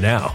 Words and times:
now. 0.00 0.34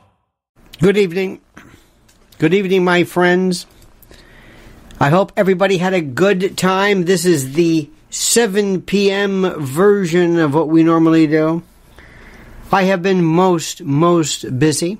Good 0.81 0.97
evening. 0.97 1.41
Good 2.39 2.55
evening, 2.55 2.83
my 2.83 3.03
friends. 3.03 3.67
I 4.99 5.09
hope 5.09 5.31
everybody 5.37 5.77
had 5.77 5.93
a 5.93 6.01
good 6.01 6.57
time. 6.57 7.05
This 7.05 7.23
is 7.23 7.53
the 7.53 7.87
7 8.09 8.81
p.m. 8.81 9.43
version 9.63 10.39
of 10.39 10.55
what 10.55 10.69
we 10.69 10.81
normally 10.81 11.27
do. 11.27 11.61
I 12.71 12.85
have 12.85 13.03
been 13.03 13.23
most, 13.23 13.83
most 13.83 14.57
busy. 14.57 14.97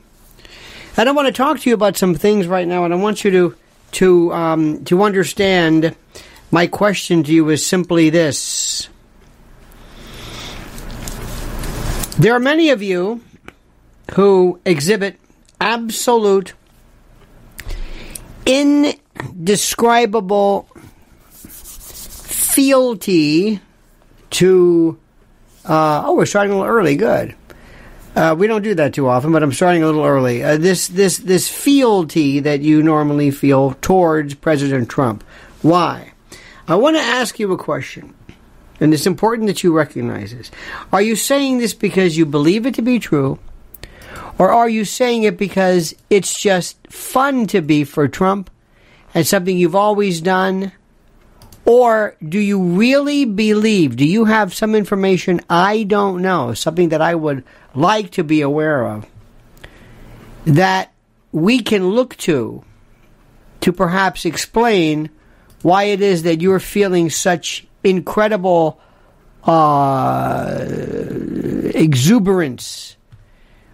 And 0.98 1.10
I 1.10 1.14
want 1.14 1.26
to 1.30 1.34
talk 1.34 1.60
to 1.62 1.70
you 1.72 1.74
about 1.74 1.98
some 1.98 2.14
things 2.14 2.46
right 2.46 2.68
now, 2.68 2.86
and 2.86 2.94
I 2.94 2.98
want 2.98 3.24
you 3.24 3.32
to 3.32 3.56
to 3.94 4.34
um, 4.34 4.86
to 4.86 5.02
understand. 5.02 5.96
My 6.52 6.68
question 6.68 7.24
to 7.24 7.34
you 7.34 7.50
is 7.50 7.66
simply 7.66 8.12
this: 8.12 8.88
There 12.20 12.36
are 12.36 12.40
many 12.40 12.70
of 12.70 12.84
you 12.84 13.22
who 14.14 14.60
exhibit 14.64 15.18
absolute, 15.62 16.54
indescribable 18.46 20.68
fealty 22.54 23.62
to. 24.32 24.98
Uh, 25.64 26.02
oh, 26.06 26.16
we're 26.16 26.26
starting 26.26 26.52
a 26.52 26.58
little 26.58 26.70
early. 26.70 26.96
Good. 26.96 27.36
Uh, 28.14 28.36
we 28.38 28.48
don't 28.48 28.64
do 28.64 28.76
that 28.76 28.94
too 28.94 29.08
often, 29.08 29.32
but 29.32 29.42
I'm 29.42 29.54
starting 29.54 29.84
a 29.84 29.86
little 29.86 30.04
early. 30.04 30.44
Uh, 30.44 30.58
this 30.58 30.90
this 30.90 31.16
this 31.18 31.48
fealty 31.48 32.42
that 32.42 32.60
you 32.62 32.84
normally 32.84 33.32
feel 33.32 33.76
towards 33.82 34.34
President 34.34 34.90
Trump. 34.90 35.24
Why? 35.62 36.12
I 36.68 36.76
want 36.76 36.98
to 36.98 37.02
ask 37.02 37.40
you 37.40 37.54
a 37.54 37.58
question. 37.58 38.14
And 38.80 38.94
it's 38.96 39.06
important 39.06 39.48
that 39.48 39.64
you 39.64 39.72
recognize 39.72 40.36
this. 40.36 40.50
Are 40.92 41.04
you 41.04 41.16
saying 41.16 41.60
this 41.60 41.76
because 41.76 42.18
you 42.18 42.26
believe 42.26 42.66
it 42.66 42.74
to 42.76 42.82
be 42.82 42.98
true? 42.98 43.38
Or 44.38 44.52
are 44.52 44.70
you 44.70 44.86
saying 44.86 45.24
it 45.24 45.38
because 45.38 45.94
it's 46.10 46.40
just 46.40 46.88
fun 46.88 47.48
to 47.48 47.62
be 47.62 47.84
for 47.84 48.08
Trump 48.08 48.50
and 49.14 49.26
something 49.28 49.58
you've 49.58 49.76
always 49.76 50.22
done? 50.22 50.72
Or 51.66 52.16
do 52.28 52.40
you 52.40 52.62
really 52.62 53.26
believe, 53.26 53.96
do 53.96 54.06
you 54.06 54.26
have 54.26 54.54
some 54.54 54.74
information 54.74 55.42
I 55.50 55.84
don't 55.84 56.22
know, 56.22 56.54
something 56.54 56.90
that 56.90 57.02
I 57.02 57.14
would 57.14 57.44
like 57.76 58.12
to 58.12 58.24
be 58.24 58.42
aware 58.42 58.88
of, 58.88 59.06
that 60.46 60.92
we 61.32 61.60
can 61.60 61.90
look 61.90 62.18
to 62.18 62.64
to 63.62 63.72
perhaps 63.72 64.26
explain 64.26 65.10
why 65.62 65.84
it 65.84 66.02
is 66.02 66.24
that 66.24 66.42
you're 66.42 66.60
feeling 66.60 67.10
such 67.12 67.68
incredible 67.84 68.80
uh, 69.44 70.66
exuberance 71.76 72.98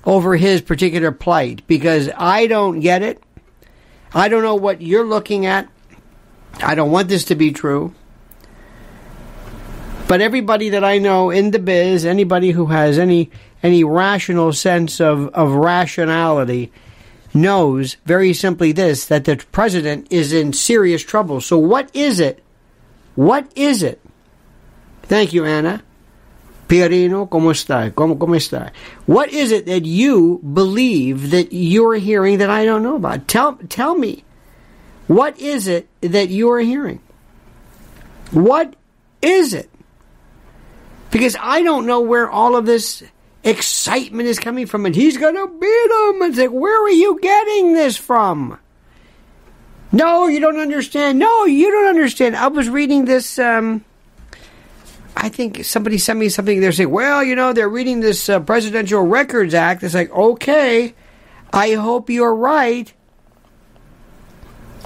over 0.04 0.36
his 0.36 0.62
particular 0.62 1.12
plight 1.12 1.66
because 1.68 2.10
I 2.16 2.48
don't 2.48 2.80
get 2.80 3.02
it. 3.02 3.22
I 4.14 4.30
don't 4.30 4.44
know 4.44 4.56
what 4.56 4.82
you're 4.82 5.06
looking 5.06 5.46
at. 5.46 5.68
I 6.62 6.76
don't 6.76 6.92
want 6.92 7.10
this 7.10 7.26
to 7.26 7.36
be 7.36 7.52
true. 7.52 7.94
But 10.08 10.22
everybody 10.22 10.70
that 10.70 10.84
I 10.84 11.00
know 11.00 11.30
in 11.30 11.52
the 11.52 11.60
biz, 11.60 12.06
anybody 12.06 12.52
who 12.52 12.68
has 12.68 12.98
any 12.98 13.30
any 13.64 13.84
rational 13.84 14.54
sense 14.54 15.02
of, 15.02 15.28
of 15.30 15.52
rationality, 15.52 16.72
knows 17.34 17.98
very 18.06 18.34
simply 18.34 18.72
this 18.72 19.06
that 19.06 19.26
the 19.26 19.44
president 19.52 20.08
is 20.10 20.32
in 20.32 20.54
serious 20.54 21.04
trouble. 21.04 21.42
So, 21.42 21.58
what 21.58 21.94
is 21.94 22.20
it? 22.20 22.44
What 23.16 23.52
is 23.56 23.84
it? 23.84 24.02
Thank 25.04 25.34
you, 25.34 25.46
Anna. 25.46 25.84
Pierino, 26.68 27.30
¿cómo 27.30 27.52
está? 27.52 27.94
¿Cómo, 27.94 28.18
¿Cómo 28.18 28.36
está? 28.36 28.74
What 29.06 29.30
is 29.30 29.52
it 29.52 29.66
that 29.68 29.86
you 29.86 30.40
believe 30.44 31.31
that 31.31 31.54
you're 31.54 31.96
hearing 31.96 32.40
that 32.40 32.50
I 32.50 32.66
don't 32.66 32.84
know 32.84 32.96
about? 32.96 33.28
Tell, 33.28 33.58
tell 33.69 33.96
me. 33.96 34.24
What 35.08 35.40
is 35.40 35.68
it 35.68 35.88
that 36.02 36.30
you're 36.30 36.60
hearing? 36.60 37.00
What 38.31 38.75
is 39.22 39.54
it? 39.54 39.69
Because 41.12 41.38
I 41.40 41.64
don't 41.64 41.86
know 41.86 42.02
where 42.02 42.30
all 42.30 42.58
of 42.58 42.66
this 42.66 43.02
excitement 43.46 44.28
is 44.28 44.38
coming 44.38 44.66
from, 44.66 44.86
and 44.86 44.94
he's 44.94 45.18
going 45.18 45.36
to 45.36 45.48
beat 45.48 46.22
him. 46.22 46.30
It's 46.30 46.38
like, 46.38 46.52
where 46.52 46.84
are 46.84 46.90
you 46.90 47.18
getting 47.22 47.74
this 47.74 47.96
from? 47.96 48.60
No, 49.94 50.28
you 50.28 50.42
don't 50.42 50.60
understand. 50.60 51.18
No, 51.18 51.46
you 51.46 51.72
don't 51.72 51.88
understand. 51.88 52.36
I 52.36 52.48
was 52.48 52.68
reading 52.68 53.06
this. 53.06 53.40
Um, 53.40 53.86
I 55.19 55.30
think 55.30 55.66
somebody 55.66 55.98
sent 55.98 56.19
me 56.19 56.30
something. 56.30 56.62
They're 56.62 56.72
saying, 56.72 56.92
well, 56.92 57.24
you 57.24 57.36
know, 57.36 57.52
they're 57.52 57.68
reading 57.68 58.02
this 58.02 58.30
uh, 58.30 58.40
Presidential 58.40 59.02
Records 59.02 59.56
Act. 59.56 59.81
It's 59.81 59.96
like, 59.96 60.12
okay, 60.12 60.94
I 61.52 61.72
hope 61.72 62.12
you're 62.12 62.36
right. 62.36 62.94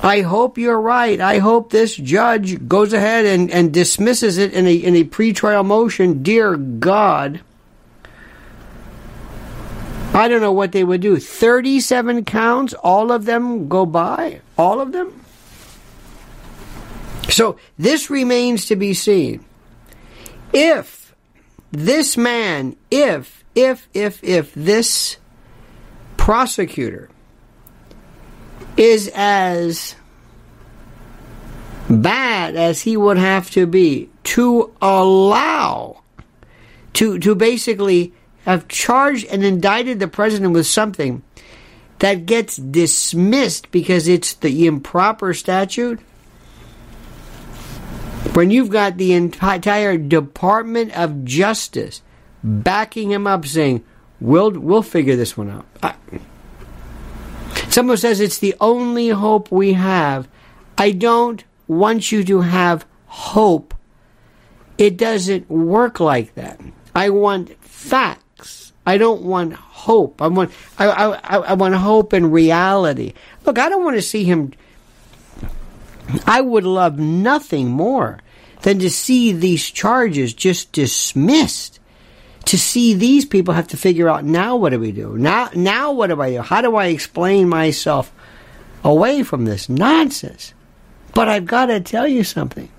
I 0.02 0.22
hope 0.22 0.58
you're 0.58 0.80
right. 0.80 1.20
I 1.20 1.40
hope 1.40 1.70
this 1.70 1.98
judge 1.98 2.66
goes 2.66 2.94
ahead 2.94 3.26
and, 3.26 3.52
and 3.52 3.74
dismisses 3.74 4.38
it 4.38 4.54
in 4.54 4.66
a 4.68 4.74
in 4.74 4.96
a 4.96 5.04
pretrial 5.04 5.66
motion. 5.66 6.24
Dear 6.24 6.56
God. 6.56 7.42
I 10.14 10.30
don't 10.30 10.42
know 10.42 10.54
what 10.54 10.72
they 10.72 10.84
would 10.84 11.02
do. 11.02 11.18
37 11.18 12.24
counts, 12.26 12.74
all 12.74 13.12
of 13.12 13.26
them 13.26 13.68
go 13.68 13.86
by? 13.86 14.42
All 14.58 14.80
of 14.82 14.92
them? 14.92 15.24
So 17.30 17.58
this 17.78 18.10
remains 18.10 18.66
to 18.68 18.76
be 18.76 18.94
seen. 18.94 19.46
If 20.54 21.16
this 21.72 22.18
man, 22.18 22.76
if, 22.90 23.44
if, 23.56 23.88
if, 23.94 24.24
if 24.24 24.54
this 24.54 25.18
prosecutor 26.18 27.10
is 28.78 29.10
as 29.14 29.96
bad 31.90 32.56
as 32.56 32.82
he 32.82 32.96
would 32.96 33.18
have 33.18 33.50
to 33.52 33.66
be 33.66 34.10
to 34.24 34.74
allow, 34.82 36.02
to, 36.94 37.20
to 37.20 37.36
basically 37.36 38.14
have 38.46 38.68
charged 38.68 39.26
and 39.28 39.44
indicted 39.44 40.00
the 40.00 40.08
president 40.08 40.54
with 40.54 40.68
something 40.68 41.22
that 42.00 42.26
gets 42.26 42.56
dismissed 42.56 43.70
because 43.72 44.08
it's 44.08 44.34
the 44.34 44.66
improper 44.66 45.34
statute, 45.34 46.00
when 48.34 48.52
you've 48.52 48.70
got 48.70 48.98
the 48.98 49.14
entire 49.14 49.98
Department 49.98 50.98
of 50.98 51.26
Justice 51.26 52.02
backing 52.44 53.12
him 53.12 53.28
up, 53.28 53.46
saying, 53.46 53.84
"We'll 54.20 54.52
we'll 54.52 54.84
figure 54.84 55.16
this 55.16 55.36
one 55.36 55.50
out." 55.50 55.66
I, 55.84 55.96
someone 57.70 57.98
says 57.98 58.20
it's 58.20 58.38
the 58.40 58.56
only 58.62 59.10
hope 59.10 59.52
we 59.52 59.74
have. 59.74 60.28
I 60.78 60.92
don't 60.92 61.44
want 61.68 62.12
you 62.12 62.24
to 62.24 62.42
have 62.42 62.86
hope. 63.08 63.74
It 64.78 64.98
doesn't 64.98 65.50
work 65.50 66.00
like 66.00 66.36
that. 66.36 66.60
I 66.96 67.10
want 67.10 67.56
facts. 67.64 68.74
I 68.86 68.98
don't 68.98 69.22
want 69.22 69.54
hope. 69.54 70.22
I 70.22 70.28
want 70.28 70.52
I, 70.78 70.88
I, 70.88 71.38
I 71.38 71.54
want 71.54 71.76
hope 71.76 72.14
and 72.14 72.34
reality. 72.34 73.14
Look, 73.46 73.60
I 73.60 73.70
don't 73.70 73.84
want 73.84 73.98
to 73.98 74.02
see 74.02 74.24
him 74.24 74.54
I 76.26 76.42
would 76.42 76.64
love 76.64 77.00
nothing 77.00 77.70
more 77.70 78.20
than 78.62 78.80
to 78.80 78.90
see 78.90 79.32
these 79.32 79.70
charges 79.70 80.34
just 80.34 80.72
dismissed. 80.72 81.80
To 82.46 82.58
see 82.58 82.94
these 82.94 83.26
people 83.26 83.54
have 83.54 83.68
to 83.70 83.78
figure 83.78 84.10
out 84.10 84.26
now 84.26 84.56
what 84.56 84.72
do 84.72 84.80
we 84.80 84.92
do? 84.92 85.18
Now 85.18 85.50
now 85.56 85.92
what 85.92 86.08
do 86.08 86.22
I 86.22 86.32
do? 86.32 86.42
How 86.42 86.62
do 86.62 86.76
I 86.76 86.88
explain 86.88 87.48
myself 87.48 88.12
away 88.84 89.24
from 89.24 89.46
this 89.46 89.70
nonsense? 89.70 90.54
But 91.14 91.30
I've 91.30 91.46
got 91.46 91.68
to 91.68 91.80
tell 91.80 92.08
you 92.08 92.24
something. 92.24 92.70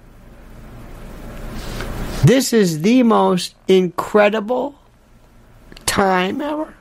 This 2.24 2.52
is 2.52 2.82
the 2.82 3.02
most 3.02 3.54
incredible 3.66 4.76
time 5.86 6.40
ever. 6.40 6.74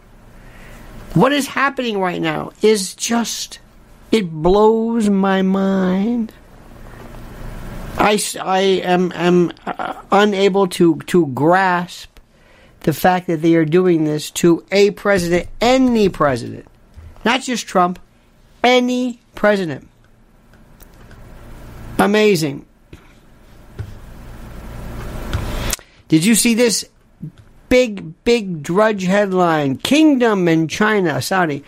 What 1.13 1.33
is 1.33 1.47
happening 1.47 1.99
right 1.99 2.21
now 2.21 2.51
is 2.61 2.95
just, 2.95 3.59
it 4.11 4.29
blows 4.29 5.09
my 5.09 5.41
mind. 5.41 6.33
I, 7.97 8.21
I 8.41 8.59
am, 8.59 9.11
am 9.13 9.51
uh, 9.65 10.01
unable 10.11 10.67
to, 10.69 10.97
to 11.07 11.27
grasp 11.27 12.19
the 12.81 12.93
fact 12.93 13.27
that 13.27 13.41
they 13.41 13.55
are 13.55 13.65
doing 13.65 14.05
this 14.05 14.31
to 14.31 14.65
a 14.71 14.91
president, 14.91 15.49
any 15.59 16.09
president, 16.09 16.67
not 17.23 17.41
just 17.41 17.67
Trump, 17.67 17.99
any 18.63 19.19
president. 19.35 19.87
Amazing. 21.99 22.65
Did 26.07 26.25
you 26.25 26.35
see 26.35 26.55
this 26.55 26.89
big, 27.69 28.23
big 28.23 28.63
drudge 28.63 29.03
headline? 29.03 29.77
Kingdom 29.77 30.47
and 30.47 30.69
China, 30.69 31.21
Saudi, 31.21 31.63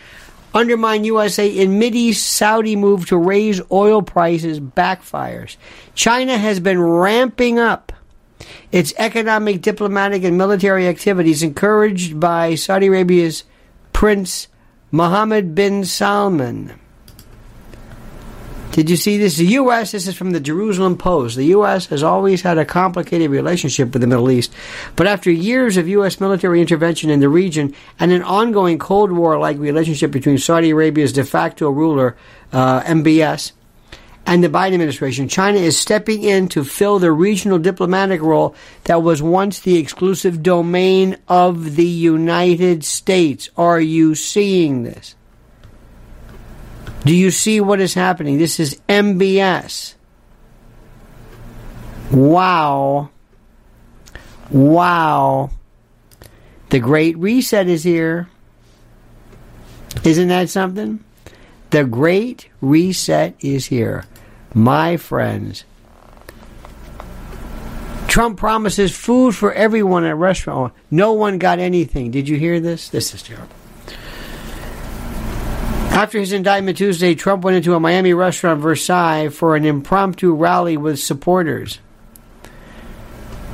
undermine 0.53 1.03
USA 1.03 1.47
in 1.47 1.79
Mideast 1.79 2.15
Saudi 2.15 2.75
move 2.75 3.07
to 3.07 3.17
raise 3.17 3.61
oil 3.71 4.01
prices 4.01 4.59
backfires. 4.59 5.57
China 5.95 6.37
has 6.37 6.59
been 6.59 6.81
ramping 6.81 7.59
up 7.59 7.91
its 8.71 8.93
economic, 8.97 9.61
diplomatic, 9.61 10.23
and 10.23 10.37
military 10.37 10.87
activities 10.87 11.43
encouraged 11.43 12.19
by 12.19 12.55
Saudi 12.55 12.87
Arabia's 12.87 13.43
Prince 13.93 14.47
Mohammed 14.91 15.55
bin 15.55 15.85
Salman. 15.85 16.79
Did 18.73 18.89
you 18.89 18.95
see 18.95 19.19
this? 19.19 19.37
The 19.37 19.45
U.S., 19.45 19.91
this 19.91 20.07
is 20.07 20.15
from 20.15 20.31
the 20.31 20.39
Jerusalem 20.39 20.97
Post. 20.97 21.35
The 21.35 21.45
U.S. 21.57 21.85
has 21.85 22.01
always 22.01 22.41
had 22.41 22.57
a 22.57 22.65
complicated 22.65 23.29
relationship 23.29 23.93
with 23.93 24.01
the 24.01 24.07
Middle 24.07 24.31
East. 24.31 24.51
But 24.95 25.05
after 25.05 25.29
years 25.29 25.77
of 25.77 25.87
U.S. 25.87 26.19
military 26.19 26.59
intervention 26.59 27.11
in 27.11 27.19
the 27.19 27.29
region 27.29 27.75
and 27.99 28.11
an 28.11 28.23
ongoing 28.23 28.79
Cold 28.79 29.11
War 29.11 29.37
like 29.37 29.59
relationship 29.59 30.09
between 30.09 30.39
Saudi 30.39 30.71
Arabia's 30.71 31.13
de 31.13 31.23
facto 31.23 31.69
ruler, 31.69 32.17
uh, 32.51 32.81
MBS, 32.81 33.51
and 34.25 34.43
the 34.43 34.49
Biden 34.49 34.73
administration, 34.73 35.27
China 35.27 35.59
is 35.59 35.79
stepping 35.79 36.23
in 36.23 36.47
to 36.47 36.63
fill 36.63 36.97
the 36.97 37.11
regional 37.11 37.59
diplomatic 37.59 38.23
role 38.23 38.55
that 38.85 39.03
was 39.03 39.21
once 39.21 39.59
the 39.59 39.77
exclusive 39.77 40.41
domain 40.41 41.17
of 41.27 41.75
the 41.75 41.85
United 41.85 42.83
States. 42.83 43.51
Are 43.55 43.79
you 43.79 44.15
seeing 44.15 44.81
this? 44.81 45.13
Do 47.05 47.15
you 47.15 47.31
see 47.31 47.59
what 47.59 47.81
is 47.81 47.93
happening? 47.93 48.37
This 48.37 48.59
is 48.59 48.79
MBS. 48.87 49.95
Wow. 52.11 53.09
Wow. 54.49 55.49
The 56.69 56.79
Great 56.79 57.17
Reset 57.17 57.67
is 57.67 57.83
here. 57.83 58.29
Isn't 60.03 60.29
that 60.29 60.49
something? 60.49 61.03
The 61.71 61.83
Great 61.83 62.49
Reset 62.61 63.35
is 63.39 63.65
here. 63.65 64.05
My 64.53 64.97
friends, 64.97 65.65
Trump 68.07 68.37
promises 68.37 68.95
food 68.95 69.35
for 69.35 69.51
everyone 69.53 70.03
at 70.03 70.15
restaurant. 70.15 70.71
No 70.91 71.13
one 71.13 71.39
got 71.39 71.57
anything. 71.57 72.11
Did 72.11 72.29
you 72.29 72.37
hear 72.37 72.59
this? 72.59 72.89
This 72.89 73.13
is 73.13 73.23
terrible. 73.23 73.49
After 75.93 76.17
his 76.17 76.33
indictment 76.33 76.79
Tuesday, 76.79 77.13
Trump 77.13 77.43
went 77.43 77.55
into 77.55 77.75
a 77.75 77.79
Miami 77.79 78.15
restaurant, 78.15 78.61
Versailles, 78.61 79.29
for 79.29 79.55
an 79.55 79.63
impromptu 79.63 80.33
rally 80.33 80.75
with 80.75 80.99
supporters. 80.99 81.75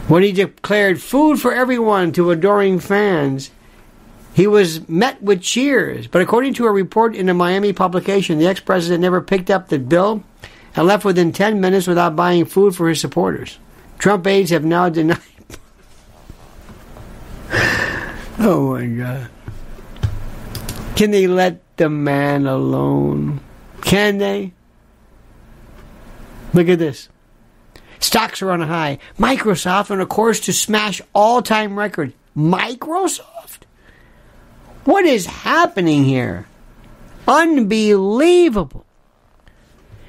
When 0.08 0.24
he 0.24 0.32
declared 0.32 1.02
food 1.02 1.42
for 1.42 1.54
everyone 1.54 2.14
to 2.14 2.32
adoring 2.32 2.80
fans, 2.80 3.52
he 4.34 4.48
was 4.48 4.88
met 4.88 5.22
with 5.22 5.42
cheers. 5.42 6.08
But 6.08 6.22
according 6.22 6.54
to 6.56 6.66
a 6.66 6.72
report 6.72 7.14
in 7.14 7.28
a 7.28 7.34
Miami 7.34 7.74
publication, 7.74 8.40
the 8.40 8.48
ex 8.48 8.62
president 8.62 9.02
never 9.02 9.20
picked 9.20 9.50
up 9.50 9.68
the 9.68 9.78
bill 9.78 10.24
and 10.78 10.88
left 10.88 11.04
within 11.04 11.34
10 11.34 11.60
minutes 11.60 11.88
without 11.88 12.16
buying 12.16 12.46
food 12.46 12.74
for 12.74 12.88
his 12.88 13.02
supporters. 13.02 13.60
Trump 13.98 14.26
aides 14.26 14.52
have 14.52 14.64
now 14.64 14.88
denied. 14.88 15.20
oh 18.40 18.76
my 18.76 18.86
God. 18.86 19.30
Can 20.96 21.12
they 21.12 21.28
let 21.28 21.62
the 21.80 21.90
man 21.90 22.46
alone? 22.46 23.40
Can 23.82 24.20
they? 24.20 24.54
Look 26.54 26.70
at 26.70 26.78
this. 26.78 27.10
Stocks 28.00 28.42
are 28.42 28.52
on 28.52 28.62
a 28.62 28.68
high. 28.68 29.00
Microsoft 29.18 29.90
on 29.90 30.00
a 30.00 30.06
course 30.06 30.40
to 30.42 30.54
smash 30.54 31.02
all 31.14 31.42
time 31.42 31.78
record. 31.78 32.14
Microsoft? 32.38 33.62
What 34.86 35.06
is 35.06 35.26
happening 35.26 36.06
here? 36.06 36.48
Unbelievable. 37.28 38.86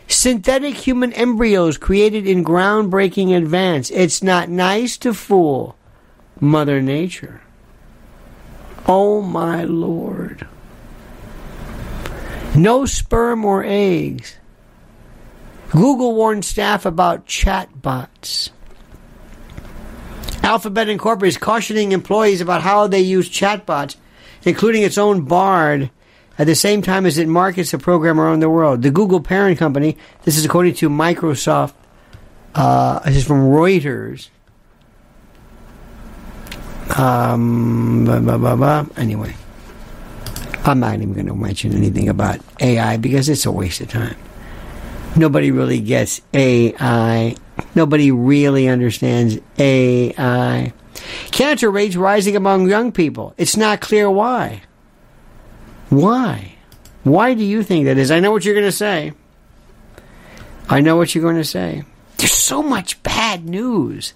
Synthetic 0.07 0.75
human 0.75 1.13
embryos 1.13 1.79
created 1.79 2.27
in 2.27 2.45
groundbreaking 2.45 3.37
advance. 3.37 3.91
It's 3.91 4.23
not 4.23 4.49
nice 4.49 4.97
to 4.99 5.15
fool 5.15 5.77
Mother 6.41 6.81
Nature. 6.83 7.43
Oh 8.87 9.21
my 9.21 9.65
Lord. 9.65 10.49
No 12.55 12.85
sperm 12.85 13.45
or 13.45 13.65
eggs. 13.65 14.37
Google 15.71 16.15
warned 16.15 16.45
staff 16.45 16.85
about 16.85 17.27
chatbots. 17.27 18.51
Alphabet 20.43 20.89
Incorporated 20.89 21.37
is 21.37 21.39
cautioning 21.39 21.93
employees 21.93 22.41
about 22.41 22.63
how 22.63 22.87
they 22.87 23.01
use 23.01 23.31
chatbots, 23.31 23.97
including 24.45 24.83
its 24.83 24.99
own 24.99 25.23
Bard, 25.23 25.91
at 26.39 26.47
the 26.47 26.55
same 26.55 26.83
time 26.83 27.07
as 27.07 27.19
it 27.19 27.29
markets 27.29 27.71
the 27.71 27.79
program 27.79 28.19
around 28.19 28.41
the 28.41 28.51
world. 28.51 28.83
The 28.83 28.91
Google 28.91 29.21
parent 29.21 29.59
company, 29.59 29.97
this 30.25 30.37
is 30.37 30.45
according 30.45 30.75
to 30.77 30.89
Microsoft, 30.89 31.75
uh, 32.55 32.99
this 33.01 33.19
is 33.19 33.27
from 33.27 33.43
Reuters. 33.43 34.29
Um, 36.99 38.05
blah, 38.07 38.39
blah, 38.39 38.57
blah. 38.57 38.87
Anyway, 38.97 39.35
I'm 40.65 40.81
not 40.81 40.95
even 40.95 41.15
going 41.15 41.27
to 41.27 41.35
mention 41.35 41.75
anything 41.75 42.09
about 42.09 42.41
AI 42.61 42.97
because 42.97 43.29
it's 43.29 43.47
a 43.47 43.53
waste 43.53 43.81
of 43.81 43.89
time. 43.89 44.17
Nobody 45.17 45.51
really 45.51 45.81
gets 45.81 46.21
AI. 46.33 47.35
Nobody 47.75 48.11
really 48.11 48.69
understands 48.69 49.39
AI. 49.59 50.73
Cancer 51.31 51.71
rates 51.71 51.97
rising 51.97 52.37
among 52.37 52.69
young 52.69 52.93
people. 52.93 53.35
It's 53.37 53.57
not 53.57 53.81
clear 53.81 54.11
why. 54.11 54.63
Why? 55.89 56.55
Why 57.03 57.35
do 57.35 57.45
you 57.45 57.63
think 57.63 57.87
that 57.87 57.99
is? 57.99 58.11
I 58.11 58.21
know 58.21 58.31
what 58.31 58.45
you're 58.45 58.55
going 58.55 58.67
to 58.67 58.73
say. 58.73 59.13
I 60.69 60.81
know 60.81 60.97
what 60.97 61.15
you're 61.15 61.25
going 61.25 61.37
to 61.37 61.45
say. 61.45 61.85
There's 62.19 62.33
so 62.33 62.63
much 62.63 63.03
bad 63.03 63.49
news. 63.49 64.13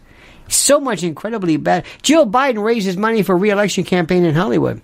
So 0.48 0.78
much 0.78 1.02
incredibly 1.02 1.56
bad. 1.56 1.86
Jill 2.02 2.26
Biden 2.26 2.62
raises 2.62 2.96
money 2.96 3.22
for 3.22 3.36
re-election 3.36 3.84
campaign 3.84 4.24
in 4.24 4.34
Hollywood. 4.34 4.82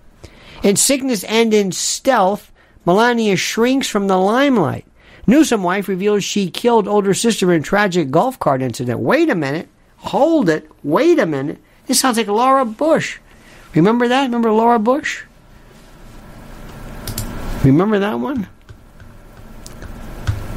In 0.63 0.77
sickness 0.77 1.25
and 1.25 1.55
in 1.55 1.73
stealth, 1.73 2.53
Melania 2.85 3.37
shrinks 3.37 3.89
from 3.89 4.09
the 4.09 4.17
limelight. 4.19 4.87
Newsom 5.27 5.63
wife 5.63 5.89
reveals 5.89 6.25
she 6.25 6.51
killed 6.51 6.89
older 6.89 7.15
sister 7.15 7.53
in 7.53 7.63
tragic 7.63 8.11
golf 8.11 8.39
cart 8.39 8.63
incident. 8.63 9.01
Wait 9.01 9.31
a 9.31 9.35
minute. 9.35 9.69
Hold 9.99 10.49
it. 10.49 10.69
Wait 10.83 11.19
a 11.19 11.27
minute. 11.27 11.59
This 11.87 12.01
sounds 12.01 12.17
like 12.17 12.27
Laura 12.27 12.65
Bush. 12.65 13.19
Remember 13.75 14.09
that? 14.09 14.25
Remember 14.25 14.51
Laura 14.51 14.79
Bush? 14.79 15.25
Remember 17.65 17.99
that 17.99 18.19
one? 18.19 18.49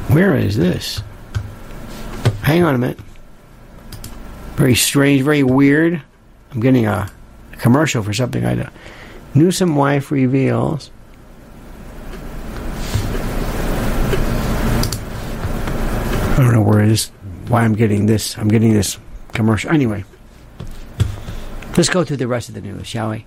Where 0.08 0.36
is 0.36 0.56
this? 0.56 1.02
Hang 2.42 2.62
on 2.62 2.74
a 2.74 2.78
minute. 2.78 2.98
Very 4.56 4.74
strange, 4.74 5.22
very 5.22 5.42
weird. 5.42 6.02
I'm 6.52 6.60
getting 6.60 6.86
a, 6.86 7.10
a 7.52 7.56
commercial 7.56 8.02
for 8.02 8.12
something 8.12 8.44
I 8.44 8.54
don't. 8.54 8.72
Newsom 9.34 9.74
wife 9.74 10.10
reveals. 10.10 10.90
I 16.34 16.38
don't 16.38 16.52
know 16.52 16.62
where 16.62 16.80
it 16.80 16.90
is, 16.90 17.10
why 17.48 17.62
I'm 17.62 17.74
getting 17.74 18.06
this. 18.06 18.36
I'm 18.38 18.48
getting 18.48 18.72
this 18.72 18.98
commercial. 19.32 19.70
Anyway, 19.70 20.04
let's 21.76 21.88
go 21.88 22.04
through 22.04 22.16
the 22.18 22.28
rest 22.28 22.48
of 22.48 22.54
the 22.54 22.60
news, 22.60 22.86
shall 22.86 23.10
we? 23.10 23.26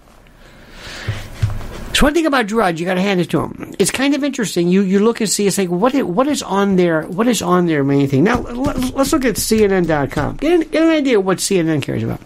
So 1.93 2.05
one 2.05 2.13
thing 2.13 2.27
about 2.27 2.45
Drudge, 2.45 2.79
you 2.79 2.85
got 2.85 2.93
to 2.93 3.01
hand 3.01 3.19
it 3.19 3.29
to 3.31 3.41
him. 3.41 3.73
It's 3.79 3.89
kind 3.89 4.13
of 4.13 4.23
interesting. 4.23 4.67
You 4.67 4.81
you 4.81 4.99
look 4.99 5.19
and 5.19 5.27
see. 5.27 5.47
It's 5.47 5.57
like 5.57 5.69
what 5.69 5.95
is, 5.95 6.03
what 6.03 6.27
is 6.27 6.43
on 6.43 6.75
there? 6.75 7.01
What 7.03 7.27
is 7.27 7.41
on 7.41 7.65
their 7.65 7.83
main 7.83 8.07
thing? 8.07 8.23
Now 8.23 8.41
let's 8.41 9.11
look 9.11 9.25
at 9.25 9.35
CNN.com. 9.35 10.37
Get 10.37 10.53
an, 10.53 10.69
get 10.69 10.83
an 10.83 10.89
idea 10.89 11.17
of 11.17 11.25
what 11.25 11.39
CNN 11.39 11.81
cares 11.81 12.03
about. 12.03 12.21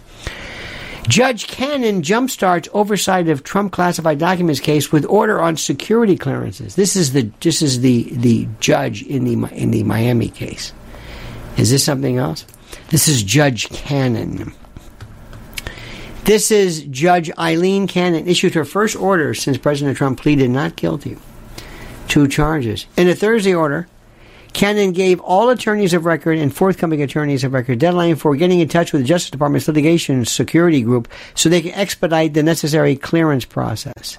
Judge 1.08 1.48
Cannon 1.48 2.02
jumpstarts 2.02 2.70
oversight 2.74 3.28
of 3.28 3.44
Trump 3.44 3.72
classified 3.72 4.20
documents 4.20 4.60
case 4.60 4.92
with 4.92 5.06
order 5.06 5.42
on 5.42 5.58
security 5.58 6.16
clearances. 6.16 6.76
This 6.76 6.96
is 6.96 7.14
the 7.14 7.32
this 7.42 7.62
is 7.62 7.82
the 7.82 8.04
the 8.12 8.48
judge 8.60 9.02
in 9.04 9.24
the 9.26 9.48
in 9.54 9.72
the 9.72 9.84
Miami 9.84 10.30
case. 10.30 10.74
Is 11.58 11.72
this 11.72 11.84
something 11.84 12.18
else? 12.18 12.46
This 12.90 13.08
is 13.08 13.24
Judge 13.24 13.70
Cannon. 13.70 14.54
This 16.24 16.52
is 16.52 16.84
Judge 16.84 17.32
Aileen 17.38 17.88
Cannon 17.88 18.28
issued 18.28 18.54
her 18.54 18.64
first 18.64 18.96
order 18.96 19.34
since 19.34 19.58
President 19.58 19.98
Trump 19.98 20.20
pleaded 20.20 20.52
not 20.52 20.76
guilty 20.76 21.18
to 22.10 22.28
charges. 22.28 22.86
In 22.96 23.08
a 23.08 23.16
Thursday 23.16 23.56
order, 23.56 23.88
Cannon 24.54 24.92
gave 24.92 25.20
all 25.22 25.50
attorneys 25.50 25.94
of 25.94 26.06
record 26.06 26.38
and 26.38 26.54
forthcoming 26.56 27.02
attorneys 27.02 27.44
of 27.44 27.54
record 27.54 27.80
deadline 27.80 28.16
for 28.16 28.36
getting 28.36 28.60
in 28.60 28.68
touch 28.68 28.92
with 28.92 29.02
the 29.02 29.08
Justice 29.08 29.32
Department's 29.32 29.68
litigation 29.68 30.26
security 30.26 30.82
group 30.82 31.08
so 31.36 31.50
they 31.50 31.62
can 31.62 31.72
expedite 31.72 32.34
the 32.34 32.44
necessary 32.44 32.96
clearance 32.96 33.46
process. 33.46 34.18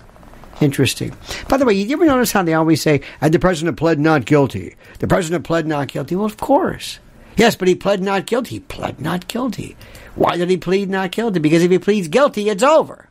Interesting. 0.60 1.14
By 1.48 1.56
the 1.56 1.64
way, 1.64 1.74
you 1.74 1.92
ever 1.92 2.06
notice 2.06 2.32
how 2.32 2.42
they 2.42 2.54
always 2.54 2.80
say, 2.80 3.02
the 3.20 3.38
president 3.38 3.76
pled 3.76 3.98
not 3.98 4.24
guilty? 4.24 4.76
The 5.00 5.08
president 5.08 5.44
pled 5.44 5.66
not 5.66 5.88
guilty. 5.88 6.16
Well, 6.16 6.24
of 6.24 6.36
course. 6.36 6.98
Yes, 7.36 7.56
but 7.56 7.68
he 7.68 7.74
pled 7.74 8.00
not 8.02 8.26
guilty. 8.26 8.56
He 8.56 8.60
pled 8.60 9.00
not 9.00 9.26
guilty. 9.26 9.76
Why 10.14 10.36
did 10.36 10.50
he 10.50 10.56
plead 10.56 10.88
not 10.88 11.10
guilty? 11.10 11.40
Because 11.40 11.62
if 11.62 11.70
he 11.70 11.78
pleads 11.78 12.08
guilty, 12.08 12.48
it's 12.48 12.62
over. 12.62 13.08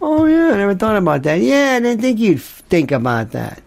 Oh, 0.00 0.26
yeah, 0.26 0.52
I 0.52 0.56
never 0.56 0.74
thought 0.74 0.96
about 0.96 1.22
that. 1.22 1.40
Yeah, 1.40 1.74
I 1.76 1.80
didn't 1.80 2.02
think 2.02 2.18
you'd 2.18 2.42
think 2.42 2.90
about 2.90 3.30
that. 3.30 3.62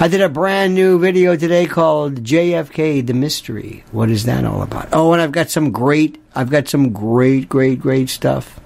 I 0.00 0.06
did 0.06 0.20
a 0.20 0.28
brand 0.28 0.76
new 0.76 0.96
video 1.00 1.34
today 1.34 1.66
called 1.66 2.22
JFK 2.22 3.04
the 3.04 3.14
Mystery. 3.14 3.82
What 3.90 4.10
is 4.10 4.26
that 4.26 4.44
all 4.44 4.62
about? 4.62 4.90
Oh, 4.92 5.12
and 5.12 5.20
I've 5.20 5.32
got 5.32 5.50
some 5.50 5.72
great, 5.72 6.22
I've 6.36 6.50
got 6.50 6.68
some 6.68 6.92
great, 6.92 7.48
great, 7.48 7.80
great 7.80 8.08
stuff 8.08 8.60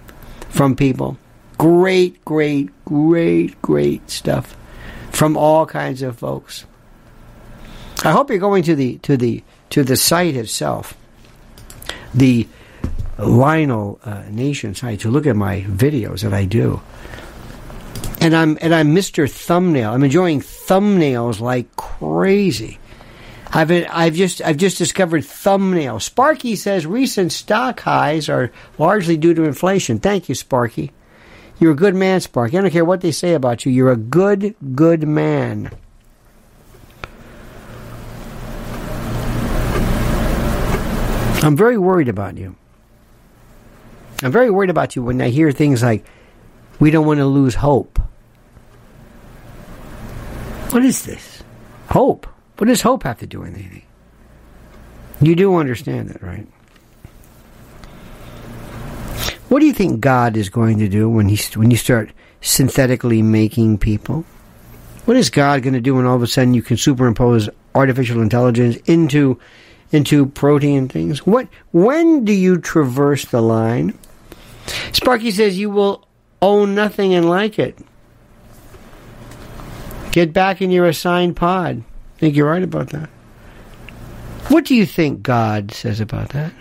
from 0.50 0.76
people. 0.76 1.16
Great, 1.56 2.22
great, 2.26 2.68
great, 2.84 3.62
great 3.62 4.10
stuff 4.10 4.54
from 5.10 5.38
all 5.38 5.64
kinds 5.64 6.02
of 6.02 6.18
folks. 6.18 6.66
I 8.04 8.10
hope 8.10 8.28
you're 8.28 8.38
going 8.38 8.64
to 8.64 8.74
the 8.74 8.98
to 8.98 9.16
the 9.16 9.42
to 9.70 9.82
the 9.82 9.96
site 9.96 10.36
itself, 10.36 10.94
the 12.12 12.46
Lionel 13.16 13.98
uh, 14.04 14.24
Nation 14.28 14.74
site, 14.74 15.00
to 15.00 15.10
look 15.10 15.26
at 15.26 15.36
my 15.36 15.62
videos 15.62 16.24
that 16.24 16.34
I 16.34 16.44
do 16.44 16.82
and 18.22 18.36
I'm 18.36 18.56
and 18.60 18.72
I'm 18.72 18.94
Mr. 18.94 19.28
Thumbnail. 19.28 19.92
I'm 19.92 20.04
enjoying 20.04 20.40
thumbnails 20.40 21.40
like 21.40 21.74
crazy. 21.74 22.78
I've 23.48 23.70
I've 23.70 24.14
just 24.14 24.40
I've 24.42 24.56
just 24.56 24.78
discovered 24.78 25.24
thumbnail. 25.24 25.98
Sparky 25.98 26.54
says 26.54 26.86
recent 26.86 27.32
stock 27.32 27.80
highs 27.80 28.28
are 28.28 28.52
largely 28.78 29.16
due 29.16 29.34
to 29.34 29.42
inflation. 29.42 29.98
Thank 29.98 30.28
you, 30.28 30.36
Sparky. 30.36 30.92
You're 31.58 31.72
a 31.72 31.76
good 31.76 31.96
man, 31.96 32.20
Sparky. 32.20 32.56
I 32.56 32.60
don't 32.60 32.70
care 32.70 32.84
what 32.84 33.00
they 33.00 33.10
say 33.10 33.34
about 33.34 33.66
you. 33.66 33.72
You're 33.72 33.92
a 33.92 33.96
good 33.96 34.54
good 34.74 35.06
man. 35.06 35.70
I'm 41.42 41.56
very 41.56 41.76
worried 41.76 42.08
about 42.08 42.36
you. 42.36 42.54
I'm 44.22 44.30
very 44.30 44.48
worried 44.48 44.70
about 44.70 44.94
you 44.94 45.02
when 45.02 45.20
I 45.20 45.30
hear 45.30 45.50
things 45.50 45.82
like, 45.82 46.06
we 46.78 46.92
don't 46.92 47.04
want 47.04 47.18
to 47.18 47.26
lose 47.26 47.56
hope. 47.56 47.98
What 50.72 50.84
is 50.84 51.04
this? 51.04 51.42
Hope. 51.90 52.26
What 52.56 52.66
does 52.66 52.80
hope 52.80 53.02
have 53.02 53.18
to 53.18 53.26
do 53.26 53.40
with 53.40 53.54
anything? 53.54 53.82
You 55.20 55.36
do 55.36 55.56
understand 55.56 56.08
that, 56.08 56.22
right? 56.22 56.46
What 59.50 59.60
do 59.60 59.66
you 59.66 59.74
think 59.74 60.00
God 60.00 60.34
is 60.34 60.48
going 60.48 60.78
to 60.78 60.88
do 60.88 61.10
when 61.10 61.28
he 61.28 61.38
when 61.58 61.70
you 61.70 61.76
start 61.76 62.10
synthetically 62.40 63.20
making 63.20 63.78
people? 63.78 64.24
What 65.04 65.18
is 65.18 65.28
God 65.28 65.62
going 65.62 65.74
to 65.74 65.80
do 65.80 65.96
when 65.96 66.06
all 66.06 66.16
of 66.16 66.22
a 66.22 66.26
sudden 66.26 66.54
you 66.54 66.62
can 66.62 66.78
superimpose 66.78 67.50
artificial 67.74 68.22
intelligence 68.22 68.76
into 68.86 69.38
into 69.90 70.24
protein 70.24 70.88
things? 70.88 71.26
What 71.26 71.48
when 71.72 72.24
do 72.24 72.32
you 72.32 72.56
traverse 72.56 73.26
the 73.26 73.42
line? 73.42 73.98
Sparky 74.92 75.32
says 75.32 75.58
you 75.58 75.68
will 75.68 76.08
own 76.40 76.74
nothing 76.74 77.12
and 77.12 77.28
like 77.28 77.58
it. 77.58 77.78
Get 80.12 80.32
back 80.32 80.62
in 80.62 80.70
your 80.70 80.86
assigned 80.86 81.36
pod. 81.36 81.82
I 82.16 82.20
think 82.20 82.36
you're 82.36 82.48
right 82.48 82.62
about 82.62 82.90
that. 82.90 83.08
What 84.48 84.64
do 84.64 84.74
you 84.74 84.86
think 84.86 85.22
God 85.22 85.72
says 85.72 86.00
about 86.00 86.30
that? 86.30 86.52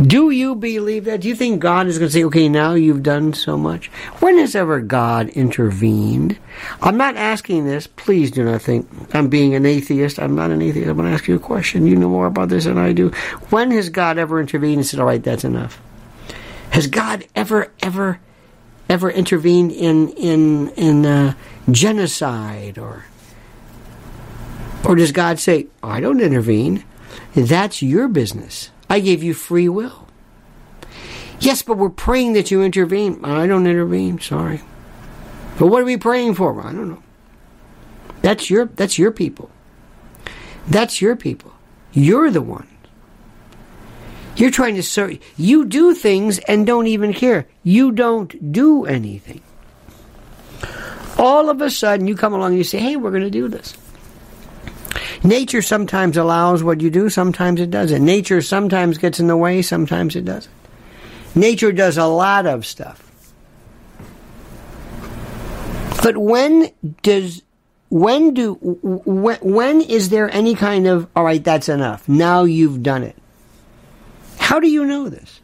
Do 0.00 0.30
you 0.30 0.54
believe 0.54 1.04
that? 1.04 1.20
Do 1.20 1.28
you 1.28 1.36
think 1.36 1.60
God 1.60 1.86
is 1.86 1.98
going 1.98 2.08
to 2.08 2.12
say, 2.12 2.24
okay, 2.24 2.48
now 2.48 2.72
you've 2.72 3.02
done 3.02 3.34
so 3.34 3.58
much? 3.58 3.88
When 4.20 4.38
has 4.38 4.54
ever 4.54 4.80
God 4.80 5.28
intervened? 5.28 6.38
I'm 6.80 6.96
not 6.96 7.16
asking 7.16 7.66
this. 7.66 7.86
Please 7.86 8.30
do 8.30 8.42
not 8.42 8.62
think 8.62 8.88
I'm 9.14 9.28
being 9.28 9.54
an 9.54 9.66
atheist. 9.66 10.18
I'm 10.18 10.34
not 10.34 10.50
an 10.50 10.62
atheist. 10.62 10.88
I'm 10.88 10.96
going 10.96 11.08
to 11.08 11.14
ask 11.14 11.28
you 11.28 11.36
a 11.36 11.38
question. 11.38 11.86
You 11.86 11.94
know 11.94 12.08
more 12.08 12.26
about 12.26 12.48
this 12.48 12.64
than 12.64 12.78
I 12.78 12.92
do. 12.92 13.10
When 13.50 13.70
has 13.72 13.90
God 13.90 14.16
ever 14.16 14.40
intervened 14.40 14.78
and 14.78 14.86
said, 14.86 14.98
all 14.98 15.06
right, 15.06 15.22
that's 15.22 15.44
enough? 15.44 15.80
Has 16.70 16.86
God 16.86 17.26
ever, 17.36 17.70
ever, 17.82 18.18
ever 18.92 19.10
intervened 19.10 19.72
in, 19.72 20.10
in, 20.10 20.68
in 20.70 21.06
uh, 21.06 21.34
genocide 21.70 22.76
or, 22.76 23.06
or 24.84 24.94
does 24.96 25.12
God 25.12 25.38
say, 25.38 25.68
I 25.82 25.98
don't 25.98 26.20
intervene? 26.20 26.84
That's 27.34 27.80
your 27.80 28.06
business. 28.06 28.70
I 28.90 29.00
gave 29.00 29.22
you 29.22 29.32
free 29.32 29.66
will. 29.66 30.06
Yes, 31.40 31.62
but 31.62 31.78
we're 31.78 31.88
praying 31.88 32.34
that 32.34 32.50
you 32.50 32.62
intervene. 32.62 33.24
I 33.24 33.46
don't 33.46 33.66
intervene, 33.66 34.20
sorry. 34.20 34.60
But 35.58 35.68
what 35.68 35.80
are 35.80 35.86
we 35.86 35.96
praying 35.96 36.34
for? 36.34 36.60
I 36.60 36.72
don't 36.72 36.90
know. 36.90 37.02
That's 38.20 38.50
your 38.50 38.66
that's 38.66 38.98
your 38.98 39.10
people. 39.10 39.50
That's 40.68 41.00
your 41.00 41.16
people. 41.16 41.52
You're 41.92 42.30
the 42.30 42.42
one. 42.42 42.68
You're 44.36 44.50
trying 44.50 44.76
to 44.76 44.82
serve. 44.82 45.18
You 45.36 45.64
do 45.66 45.94
things 45.94 46.38
and 46.40 46.66
don't 46.66 46.86
even 46.86 47.12
care. 47.12 47.46
You 47.62 47.92
don't 47.92 48.52
do 48.52 48.86
anything. 48.86 49.42
All 51.18 51.50
of 51.50 51.60
a 51.60 51.70
sudden, 51.70 52.08
you 52.08 52.16
come 52.16 52.32
along 52.32 52.52
and 52.52 52.58
you 52.58 52.64
say, 52.64 52.78
hey, 52.78 52.96
we're 52.96 53.10
going 53.10 53.22
to 53.22 53.30
do 53.30 53.48
this. 53.48 53.76
Nature 55.24 55.62
sometimes 55.62 56.16
allows 56.16 56.64
what 56.64 56.80
you 56.80 56.90
do, 56.90 57.08
sometimes 57.08 57.60
it 57.60 57.70
doesn't. 57.70 58.04
Nature 58.04 58.42
sometimes 58.42 58.98
gets 58.98 59.20
in 59.20 59.28
the 59.28 59.36
way, 59.36 59.62
sometimes 59.62 60.16
it 60.16 60.24
doesn't. 60.24 60.52
Nature 61.34 61.72
does 61.72 61.96
a 61.96 62.06
lot 62.06 62.46
of 62.46 62.66
stuff. 62.66 63.08
But 66.02 66.16
when 66.16 66.70
does 67.02 67.42
when 67.88 68.34
do 68.34 68.54
when, 68.54 69.38
when 69.40 69.80
is 69.82 70.08
there 70.08 70.28
any 70.34 70.54
kind 70.54 70.86
of 70.86 71.06
all 71.14 71.24
right 71.24 71.44
that's 71.44 71.68
enough 71.68 72.08
now 72.08 72.42
you've 72.42 72.82
done 72.82 73.04
it 73.04 73.14
how 74.42 74.60
do 74.60 74.68
you 74.68 74.84
know 74.84 75.08
this 75.08 75.40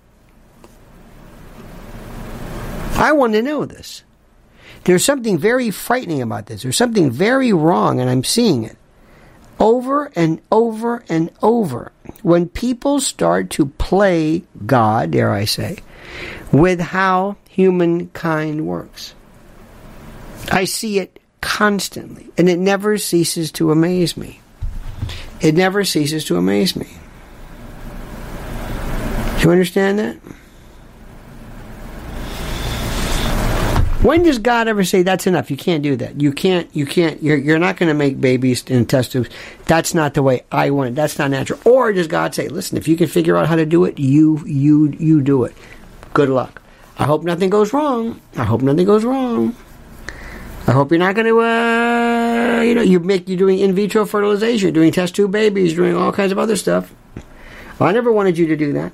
i 2.95 3.13
want 3.13 3.33
to 3.33 3.43
know 3.43 3.65
this 3.65 4.03
there's 4.85 5.05
something 5.05 5.39
very 5.39 5.71
frightening 5.71 6.21
about 6.21 6.47
this 6.47 6.63
there's 6.63 6.77
something 6.77 7.11
very 7.11 7.53
wrong 7.53 8.01
and 8.01 8.11
i'm 8.11 8.25
seeing 8.25 8.65
it 8.65 8.77
over 9.61 10.11
and 10.15 10.41
over 10.51 11.03
and 11.09 11.31
over 11.43 11.93
when 12.23 12.49
people 12.49 13.01
start 13.01 13.51
to 13.51 13.67
play 13.67 14.45
God, 14.67 15.11
dare 15.11 15.33
I 15.33 15.45
say, 15.45 15.79
with 16.53 16.81
how 16.81 17.37
humankind 17.49 18.67
works. 18.67 19.15
I 20.51 20.65
see 20.65 20.99
it 20.99 21.19
constantly, 21.41 22.29
and 22.39 22.49
it 22.49 22.59
never 22.59 22.99
ceases 22.99 23.53
to 23.53 23.71
amaze 23.71 24.17
me. 24.17 24.41
It 25.41 25.55
never 25.55 25.85
ceases 25.85 26.25
to 26.27 26.37
amaze 26.37 26.75
me. 26.75 26.89
You 29.41 29.51
understand 29.51 29.99
that? 29.99 30.17
When 34.03 34.23
does 34.23 34.39
God 34.39 34.69
ever 34.69 34.85
say 34.85 35.03
that's 35.03 35.27
enough? 35.27 35.51
You 35.51 35.57
can't 35.57 35.83
do 35.83 35.97
that. 35.97 36.21
You 36.21 36.33
can't. 36.33 36.69
You 36.75 36.87
can't. 36.87 37.23
You're, 37.23 37.37
you're 37.37 37.59
not 37.59 37.77
going 37.77 37.89
to 37.89 37.95
make 37.95 38.21
babies 38.21 38.65
in 38.65 38.87
test 38.87 39.13
tubes. 39.13 39.29
That's 39.67 39.93
not 39.93 40.15
the 40.15 40.23
way 40.23 40.45
I 40.53 40.71
want 40.71 40.91
it. 40.91 40.95
That's 40.95 41.19
not 41.19 41.31
natural. 41.31 41.61
Or 41.65 41.93
does 41.93 42.07
God 42.07 42.35
say, 42.35 42.49
listen, 42.49 42.79
if 42.79 42.87
you 42.87 42.97
can 42.97 43.09
figure 43.09 43.37
out 43.37 43.49
how 43.49 43.57
to 43.57 43.67
do 43.67 43.85
it, 43.85 43.99
you 43.99 44.43
you 44.47 44.91
you 44.99 45.21
do 45.21 45.45
it. 45.45 45.55
Good 46.15 46.29
luck. 46.29 46.63
I 46.99 47.05
hope 47.05 47.23
nothing 47.25 47.51
goes 47.51 47.73
wrong. 47.73 48.21
I 48.37 48.45
hope 48.45 48.63
nothing 48.63 48.87
goes 48.87 49.05
wrong. 49.05 49.55
I 50.67 50.73
hope 50.73 50.91
you're 50.91 50.99
not 50.99 51.15
going 51.15 51.27
to. 51.27 51.41
Uh, 51.41 52.63
you 52.63 52.75
know, 52.75 52.83
you 52.83 53.01
make 53.01 53.29
you're 53.29 53.39
doing 53.39 53.59
in 53.59 53.75
vitro 53.75 54.07
fertilization, 54.07 54.69
you're 54.69 54.73
doing 54.73 54.93
test 54.93 55.17
tube 55.17 55.33
babies, 55.33 55.75
doing 55.75 55.97
all 55.97 56.13
kinds 56.13 56.31
of 56.33 56.39
other 56.39 56.57
stuff. 56.57 56.95
Well, 57.79 57.89
I 57.89 57.93
never 57.93 58.13
wanted 58.13 58.39
you 58.39 58.47
to 58.47 58.57
do 58.57 58.73
that. 58.75 58.93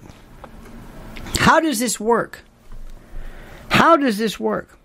How 1.45 1.61
does 1.61 1.79
this 1.79 2.01
work? 2.01 2.41
How 3.69 3.99
does 3.99 4.17
this 4.17 4.41
work? 4.41 4.79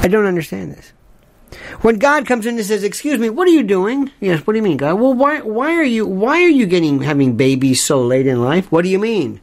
I 0.00 0.08
don't 0.08 0.24
understand 0.24 0.72
this. 0.72 0.94
When 1.82 1.98
God 1.98 2.24
comes 2.24 2.46
in 2.46 2.56
and 2.56 2.64
says, 2.64 2.84
"Excuse 2.84 3.18
me, 3.18 3.28
what 3.28 3.46
are 3.48 3.50
you 3.50 3.62
doing?" 3.62 4.10
Yes, 4.18 4.46
what 4.46 4.54
do 4.54 4.56
you 4.56 4.62
mean, 4.62 4.78
God? 4.78 4.94
Well, 4.94 5.12
why 5.12 5.40
why 5.40 5.74
are 5.74 5.82
you 5.82 6.06
why 6.06 6.42
are 6.42 6.48
you 6.48 6.64
getting 6.64 7.02
having 7.02 7.36
babies 7.36 7.82
so 7.82 8.00
late 8.00 8.26
in 8.26 8.42
life? 8.42 8.72
What 8.72 8.84
do 8.84 8.88
you 8.88 8.98
mean? 8.98 9.42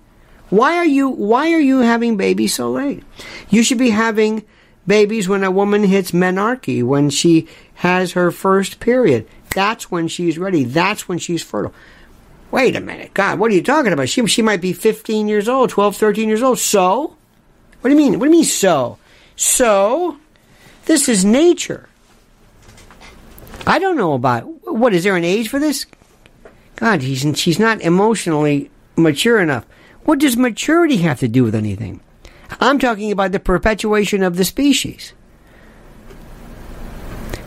Why 0.49 0.75
are 0.75 0.91
you 0.97 1.09
why 1.09 1.53
are 1.53 1.59
you 1.59 1.81
having 1.81 2.17
babies 2.17 2.55
so 2.55 2.71
late? 2.71 3.03
You 3.51 3.61
should 3.61 3.77
be 3.77 3.91
having 3.91 4.43
babies 4.87 5.29
when 5.29 5.43
a 5.43 5.51
woman 5.51 5.83
hits 5.83 6.09
menarche, 6.09 6.81
when 6.81 7.11
she 7.11 7.47
has 7.75 8.13
her 8.13 8.31
first 8.31 8.79
period. 8.79 9.27
That's 9.53 9.91
when 9.91 10.07
she's 10.07 10.39
ready. 10.39 10.63
That's 10.63 11.07
when 11.07 11.19
she's 11.19 11.43
fertile. 11.43 11.73
Wait 12.51 12.75
a 12.75 12.81
minute. 12.81 13.13
God, 13.13 13.39
what 13.39 13.51
are 13.51 13.55
you 13.55 13.63
talking 13.63 13.93
about? 13.93 14.09
She, 14.09 14.25
she 14.27 14.41
might 14.41 14.61
be 14.61 14.73
15 14.73 15.27
years 15.27 15.47
old, 15.47 15.69
12, 15.69 15.95
13 15.95 16.27
years 16.27 16.41
old. 16.41 16.59
So? 16.59 17.15
What 17.81 17.89
do 17.89 17.95
you 17.95 17.95
mean? 17.95 18.19
What 18.19 18.25
do 18.25 18.31
you 18.31 18.37
mean, 18.37 18.43
so? 18.43 18.97
So, 19.35 20.17
this 20.85 21.07
is 21.07 21.23
nature. 21.23 21.87
I 23.65 23.77
don't 23.79 23.97
know 23.97 24.13
about 24.13 24.41
what 24.65 24.93
is 24.93 25.03
there 25.03 25.15
an 25.15 25.23
age 25.23 25.47
for 25.47 25.59
this? 25.59 25.85
God, 26.75 27.03
she's 27.03 27.25
she's 27.37 27.59
not 27.59 27.81
emotionally 27.81 28.71
mature 28.95 29.39
enough. 29.39 29.65
What 30.05 30.19
does 30.19 30.35
maturity 30.35 30.97
have 30.97 31.19
to 31.19 31.27
do 31.27 31.43
with 31.43 31.53
anything? 31.53 32.01
I'm 32.59 32.79
talking 32.79 33.11
about 33.11 33.31
the 33.31 33.39
perpetuation 33.39 34.23
of 34.23 34.37
the 34.37 34.45
species. 34.45 35.13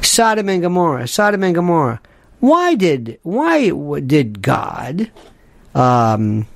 Sodom 0.00 0.48
and 0.48 0.62
Gomorrah, 0.62 1.08
Sodom 1.08 1.42
and 1.42 1.54
Gomorrah. 1.54 2.00
Why 2.42 2.74
did 2.74 3.20
why 3.22 3.70
did 4.00 4.42
God 4.42 5.12
um, 5.76 6.48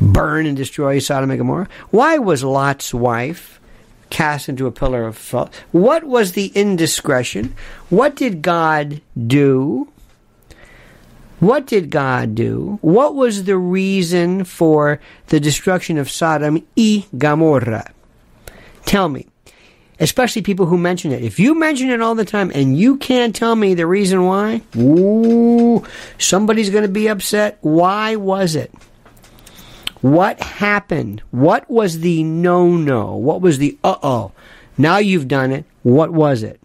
burn 0.00 0.46
and 0.46 0.56
destroy 0.56 0.98
Sodom 0.98 1.30
and 1.30 1.38
Gomorrah? 1.38 1.68
Why 1.90 2.16
was 2.16 2.42
Lot's 2.42 2.94
wife 2.94 3.60
cast 4.08 4.48
into 4.48 4.66
a 4.66 4.72
pillar 4.72 5.06
of 5.06 5.18
salt. 5.18 5.52
What 5.72 6.04
was 6.04 6.32
the 6.32 6.46
indiscretion? 6.54 7.54
What 7.90 8.16
did 8.16 8.40
God 8.40 9.02
do? 9.26 9.88
What 11.38 11.66
did 11.66 11.90
God 11.90 12.34
do? 12.34 12.78
What 12.80 13.14
was 13.14 13.44
the 13.44 13.58
reason 13.58 14.44
for 14.44 15.00
the 15.26 15.38
destruction 15.40 15.98
of 15.98 16.10
Sodom 16.10 16.64
and 16.78 17.04
Gomorrah? 17.18 17.92
Tell 18.86 19.08
me. 19.08 19.26
Especially 19.98 20.42
people 20.42 20.66
who 20.66 20.76
mention 20.76 21.10
it. 21.12 21.22
If 21.22 21.38
you 21.38 21.58
mention 21.58 21.90
it 21.90 22.02
all 22.02 22.14
the 22.14 22.24
time 22.24 22.52
and 22.54 22.78
you 22.78 22.96
can't 22.98 23.34
tell 23.34 23.56
me 23.56 23.74
the 23.74 23.86
reason 23.86 24.26
why, 24.26 24.60
ooh, 24.76 25.84
somebody's 26.18 26.70
going 26.70 26.82
to 26.82 26.88
be 26.88 27.08
upset. 27.08 27.58
Why 27.62 28.16
was 28.16 28.56
it? 28.56 28.72
What 30.02 30.40
happened? 30.40 31.22
What 31.30 31.70
was 31.70 32.00
the 32.00 32.22
no 32.22 32.76
no? 32.76 33.16
What 33.16 33.40
was 33.40 33.58
the 33.58 33.78
uh 33.82 33.96
oh? 34.02 34.32
Now 34.76 34.98
you've 34.98 35.28
done 35.28 35.50
it. 35.50 35.64
What 35.82 36.12
was 36.12 36.42
it? 36.42 36.60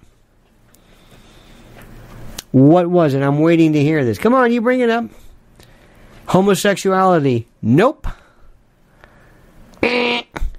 What 2.52 2.88
was 2.88 3.13
it? 3.13 3.22
I'm 3.22 3.39
waiting 3.39 3.74
to 3.74 3.82
hear 3.82 4.04
this. 4.04 4.17
Come 4.17 4.34
on, 4.34 4.52
you 4.52 4.62
bring 4.62 4.82
it 4.82 4.89
up. 4.89 5.06
Homosexuality. 6.28 7.48
Nope. 7.62 8.08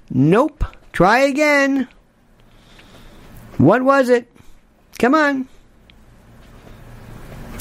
nope. 0.09 0.65
Try 0.91 1.19
again. 1.19 1.87
What 3.57 3.83
was 3.83 4.09
it? 4.09 4.31
Come 4.99 5.15
on. 5.15 5.47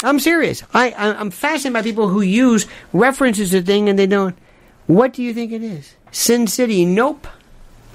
I'm 0.05 0.19
serious. 0.19 0.63
I, 0.75 0.91
I 0.91 1.21
am 1.21 1.31
fascinated 1.31 1.73
by 1.75 1.83
people 1.83 2.09
who 2.09 2.23
use 2.23 2.67
references 2.93 3.51
to 3.51 3.63
thing 3.63 3.89
and 3.89 3.99
they 3.99 4.07
don't. 4.07 4.37
What 4.87 5.13
do 5.13 5.23
you 5.23 5.33
think 5.33 5.53
it 5.53 5.63
is? 5.63 5.95
Sin 6.11 6.47
City? 6.47 6.85
Nope. 6.85 7.27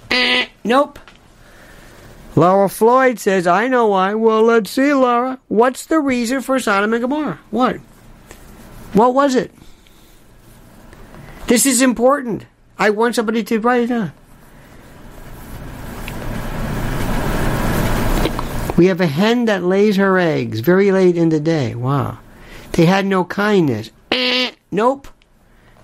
Eh, 0.09 0.47
nope. 0.63 0.99
Laura 2.35 2.69
Floyd 2.69 3.19
says, 3.19 3.47
I 3.47 3.67
know 3.67 3.87
why. 3.87 4.13
Well, 4.13 4.43
let's 4.43 4.69
see, 4.69 4.93
Laura. 4.93 5.39
What's 5.47 5.85
the 5.87 5.99
reason 5.99 6.41
for 6.41 6.59
Sodom 6.59 6.93
and 6.93 7.01
Gomorrah? 7.01 7.39
What? 7.49 7.77
What 8.93 9.13
was 9.13 9.35
it? 9.35 9.51
This 11.47 11.65
is 11.65 11.81
important. 11.81 12.45
I 12.77 12.91
want 12.91 13.15
somebody 13.15 13.43
to 13.45 13.59
write 13.59 13.83
it 13.83 13.87
down. 13.87 14.11
We 18.77 18.85
have 18.85 19.01
a 19.01 19.07
hen 19.07 19.45
that 19.45 19.63
lays 19.63 19.95
her 19.95 20.19
eggs 20.19 20.59
very 20.59 20.91
late 20.91 21.17
in 21.17 21.29
the 21.29 21.39
day. 21.39 21.73
Wow. 21.73 22.19
They 22.73 22.85
had 22.85 23.07
no 23.07 23.25
kindness. 23.25 23.89
Eh, 24.11 24.51
nope. 24.71 25.07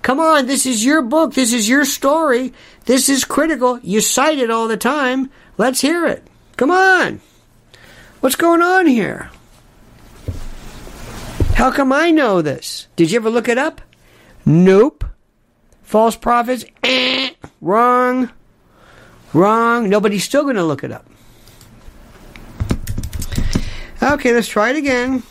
Come 0.02 0.20
on, 0.20 0.46
this 0.46 0.64
is 0.64 0.84
your 0.84 1.02
book. 1.02 1.34
This 1.34 1.52
is 1.52 1.68
your 1.68 1.84
story. 1.84 2.52
This 2.84 3.08
is 3.08 3.24
critical. 3.24 3.80
You 3.82 4.00
cite 4.00 4.38
it 4.38 4.50
all 4.50 4.68
the 4.68 4.76
time. 4.76 5.30
Let's 5.58 5.80
hear 5.80 6.06
it. 6.06 6.24
Come 6.56 6.70
on. 6.70 7.20
What's 8.20 8.36
going 8.36 8.62
on 8.62 8.86
here? 8.86 9.30
How 11.54 11.72
come 11.72 11.92
I 11.92 12.10
know 12.10 12.42
this? 12.42 12.86
Did 12.96 13.10
you 13.10 13.16
ever 13.18 13.30
look 13.30 13.48
it 13.48 13.58
up? 13.58 13.80
Nope. 14.46 15.04
False 15.82 16.16
prophets? 16.16 16.64
Eh, 16.82 17.30
wrong. 17.60 18.30
Wrong. 19.32 19.88
Nobody's 19.88 20.24
still 20.24 20.42
going 20.42 20.56
to 20.56 20.64
look 20.64 20.84
it 20.84 20.92
up. 20.92 21.06
Okay, 24.04 24.34
let's 24.34 24.48
try 24.48 24.68
it 24.68 24.76
again. 24.76 25.22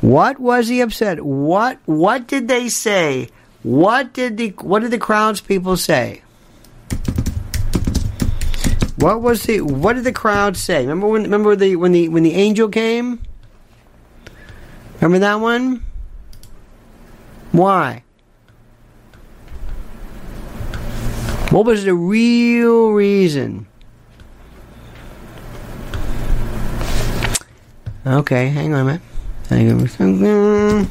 What 0.00 0.40
was 0.40 0.68
he 0.68 0.80
upset? 0.80 1.22
What 1.22 1.78
what 1.84 2.26
did 2.26 2.48
they 2.48 2.70
say? 2.70 3.28
What 3.62 4.14
did 4.14 4.38
the 4.38 4.48
what 4.62 4.80
did 4.80 4.90
the 4.90 4.98
crowds 4.98 5.42
people 5.42 5.76
say? 5.76 6.22
What 8.96 9.20
was 9.20 9.42
the 9.42 9.60
what 9.60 9.92
did 9.92 10.04
the 10.04 10.12
crowd 10.12 10.56
say? 10.56 10.80
Remember 10.80 11.06
when 11.06 11.24
remember 11.24 11.54
the 11.54 11.76
when 11.76 11.92
the 11.92 12.08
when 12.08 12.22
the 12.22 12.32
angel 12.32 12.70
came? 12.70 13.20
Remember 15.02 15.18
that 15.18 15.34
one? 15.34 15.84
Why? 17.52 18.04
What 21.50 21.66
was 21.66 21.84
the 21.84 21.94
real 21.94 22.92
reason? 22.92 23.66
Okay, 28.06 28.48
hang 28.48 28.74
on 28.74 28.80
a 28.80 28.84
minute. 28.84 29.02
Hang 29.48 29.70
on. 29.70 30.88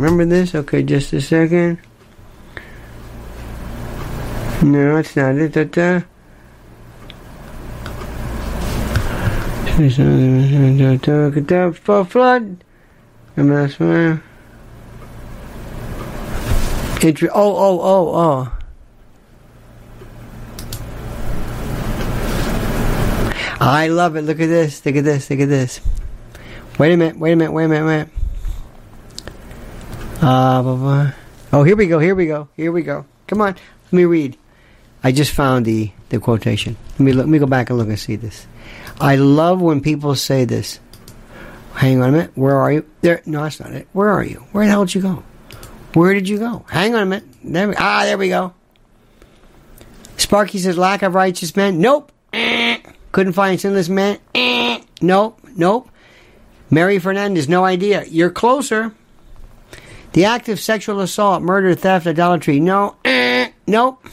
Remember 0.00 0.24
this? 0.24 0.56
Okay, 0.56 0.82
just 0.82 1.12
a 1.12 1.20
second. 1.20 1.78
No, 4.60 4.96
it's 4.96 5.14
not 5.14 5.36
it. 5.36 5.52
Da, 5.52 5.64
da. 5.64 6.00
Flood. 12.04 12.64
Remember 13.36 13.62
that's 13.62 13.78
one. 13.78 14.22
It, 17.02 17.22
oh, 17.22 17.30
oh, 17.34 17.80
oh, 17.80 18.14
oh. 18.16 18.59
I 23.60 23.88
love 23.88 24.16
it. 24.16 24.22
Look 24.22 24.40
at 24.40 24.46
this. 24.46 24.84
Look 24.86 24.96
at 24.96 25.04
this. 25.04 25.28
Look 25.28 25.40
at 25.40 25.48
this. 25.48 25.80
Wait 26.78 26.92
a 26.92 26.96
minute. 26.96 27.18
Wait 27.18 27.32
a 27.32 27.36
minute. 27.36 27.52
Wait 27.52 27.64
a 27.64 27.68
minute. 27.68 28.08
Wait. 28.08 28.20
Uh, 30.22 30.62
blah, 30.62 30.76
blah. 30.76 31.12
Oh, 31.52 31.62
here 31.62 31.76
we 31.76 31.86
go. 31.86 31.98
Here 31.98 32.14
we 32.14 32.26
go. 32.26 32.48
Here 32.56 32.72
we 32.72 32.82
go. 32.82 33.04
Come 33.26 33.42
on. 33.42 33.54
Let 33.54 33.92
me 33.92 34.04
read. 34.06 34.38
I 35.02 35.12
just 35.12 35.32
found 35.32 35.66
the, 35.66 35.90
the 36.08 36.20
quotation. 36.20 36.76
Let 36.92 37.00
me 37.00 37.12
look, 37.12 37.26
let 37.26 37.30
me 37.30 37.38
go 37.38 37.46
back 37.46 37.70
and 37.70 37.78
look 37.78 37.88
and 37.88 37.98
see 37.98 38.16
this. 38.16 38.46
I 39.00 39.16
love 39.16 39.60
when 39.60 39.80
people 39.80 40.14
say 40.14 40.44
this. 40.44 40.80
Hang 41.74 42.02
on 42.02 42.10
a 42.10 42.12
minute. 42.12 42.30
Where 42.34 42.56
are 42.56 42.72
you? 42.72 42.86
There. 43.00 43.22
No, 43.26 43.42
that's 43.42 43.60
not 43.60 43.72
it. 43.72 43.88
Where 43.92 44.10
are 44.10 44.24
you? 44.24 44.44
Where 44.52 44.64
the 44.64 44.70
hell 44.70 44.84
did 44.84 44.94
you 44.94 45.02
go? 45.02 45.22
Where 45.94 46.14
did 46.14 46.28
you 46.28 46.38
go? 46.38 46.64
Hang 46.68 46.94
on 46.94 47.02
a 47.02 47.06
minute. 47.06 47.28
There 47.42 47.68
we, 47.68 47.74
ah, 47.76 48.04
there 48.04 48.18
we 48.18 48.28
go. 48.28 48.54
Sparky 50.16 50.58
says 50.58 50.76
lack 50.76 51.02
of 51.02 51.14
righteous 51.14 51.56
men. 51.56 51.80
Nope. 51.80 52.12
Couldn't 53.12 53.32
find 53.32 53.60
sinless 53.60 53.88
man. 53.88 54.18
Eh. 54.34 54.80
Nope, 55.00 55.40
nope. 55.56 55.90
Mary 56.70 56.98
Fernandez, 56.98 57.48
no 57.48 57.64
idea. 57.64 58.04
You're 58.06 58.30
closer. 58.30 58.94
The 60.12 60.24
act 60.24 60.48
of 60.48 60.60
sexual 60.60 61.00
assault, 61.00 61.42
murder, 61.42 61.74
theft, 61.74 62.06
idolatry. 62.06 62.60
No. 62.60 62.96
Eh. 63.04 63.50
Nope. 63.66 64.04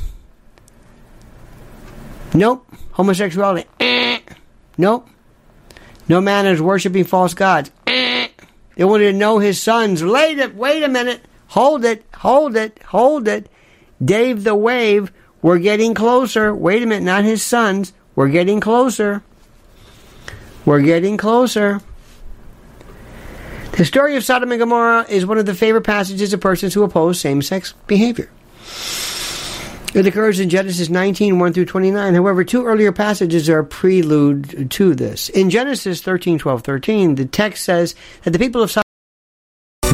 Nope. 2.34 2.68
Homosexuality. 2.92 3.68
Eh. 3.80 4.20
Nope. 4.78 5.08
No 6.08 6.22
man 6.22 6.46
is 6.46 6.62
worshiping 6.62 7.04
false 7.04 7.34
gods. 7.34 7.72
Eh. 7.86 8.28
They 8.76 8.84
wanted 8.84 9.12
to 9.12 9.18
know 9.18 9.40
his 9.40 9.62
sons. 9.62 10.04
Wait 10.04 10.40
a, 10.40 10.48
wait 10.48 10.84
a 10.84 10.88
minute. 10.88 11.22
Hold 11.48 11.86
it. 11.86 12.06
Hold 12.16 12.56
it. 12.56 12.82
Hold 12.88 13.28
it. 13.28 13.50
Dave 14.04 14.44
the 14.44 14.56
Wave. 14.56 15.12
We're 15.42 15.60
getting 15.60 15.94
closer. 15.94 16.54
Wait 16.54 16.84
a 16.84 16.86
minute. 16.86 17.06
Not 17.06 17.24
his 17.24 17.44
sons. 17.44 17.94
We're 18.18 18.30
getting 18.30 18.60
closer. 18.60 19.22
We're 20.66 20.82
getting 20.82 21.18
closer. 21.18 21.82
The 23.74 23.86
story 23.86 24.16
of 24.16 24.24
Sodom 24.24 24.52
and 24.52 24.58
Gomorrah 24.58 25.06
is 25.08 25.24
one 25.24 25.38
of 25.38 25.46
the 25.46 25.54
favorite 25.54 25.84
passages 25.84 26.34
of 26.34 26.42
persons 26.42 26.74
who 26.74 26.82
oppose 26.82 27.20
same 27.20 27.44
sex 27.44 27.76
behavior. 27.86 28.32
It 29.94 30.08
occurs 30.08 30.40
in 30.40 30.50
Genesis 30.50 30.90
19, 30.90 31.38
1 31.38 31.54
through 31.54 31.66
29. 31.66 32.16
However, 32.16 32.44
two 32.44 32.66
earlier 32.66 32.92
passages 32.92 33.48
are 33.50 33.60
a 33.60 33.64
prelude 33.64 34.72
to 34.72 34.96
this. 34.96 35.30
In 35.30 35.52
Genesis 35.52 36.02
13, 36.02 36.40
12, 36.40 36.64
13, 36.64 37.16
the 37.16 37.26
text 37.26 37.64
says 37.64 37.94
that 38.24 38.32
the 38.32 38.40
people 38.40 38.64
of 38.64 38.72
Sodom 38.72 38.87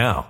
now. 0.00 0.29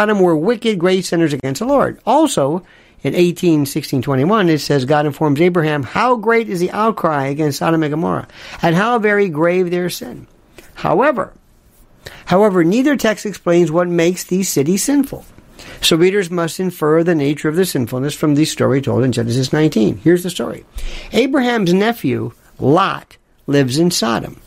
Sodom 0.00 0.20
were 0.20 0.36
wicked 0.36 0.78
great 0.78 1.04
sinners 1.04 1.32
against 1.32 1.60
the 1.60 1.66
Lord. 1.66 2.00
Also, 2.04 2.64
in 3.02 3.14
18, 3.14 3.66
16, 3.66 4.02
21, 4.02 4.48
it 4.48 4.58
says, 4.58 4.84
God 4.84 5.06
informs 5.06 5.40
Abraham, 5.40 5.82
how 5.82 6.16
great 6.16 6.48
is 6.48 6.60
the 6.60 6.70
outcry 6.70 7.26
against 7.26 7.58
Sodom 7.58 7.82
and 7.82 7.90
Gomorrah, 7.90 8.28
and 8.62 8.74
how 8.74 8.98
very 8.98 9.28
grave 9.28 9.70
their 9.70 9.90
sin. 9.90 10.26
However, 10.74 11.32
however, 12.24 12.64
neither 12.64 12.96
text 12.96 13.26
explains 13.26 13.70
what 13.70 13.88
makes 13.88 14.24
these 14.24 14.48
cities 14.48 14.82
sinful. 14.82 15.24
So 15.80 15.96
readers 15.96 16.30
must 16.30 16.60
infer 16.60 17.04
the 17.04 17.14
nature 17.14 17.48
of 17.48 17.56
the 17.56 17.66
sinfulness 17.66 18.14
from 18.14 18.34
the 18.34 18.44
story 18.44 18.80
told 18.80 19.04
in 19.04 19.12
Genesis 19.12 19.52
19. 19.52 19.98
Here's 19.98 20.22
the 20.22 20.30
story. 20.30 20.64
Abraham's 21.12 21.72
nephew, 21.72 22.32
Lot, 22.58 23.16
lives 23.46 23.78
in 23.78 23.90
Sodom. 23.90 24.40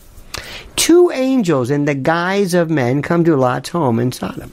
Two 0.76 1.12
angels 1.12 1.70
in 1.72 1.86
the 1.86 1.96
guise 1.96 2.54
of 2.54 2.70
men 2.70 3.02
come 3.02 3.24
to 3.24 3.36
Lot's 3.36 3.70
home 3.70 4.00
in 4.00 4.12
Sodom. 4.12 4.52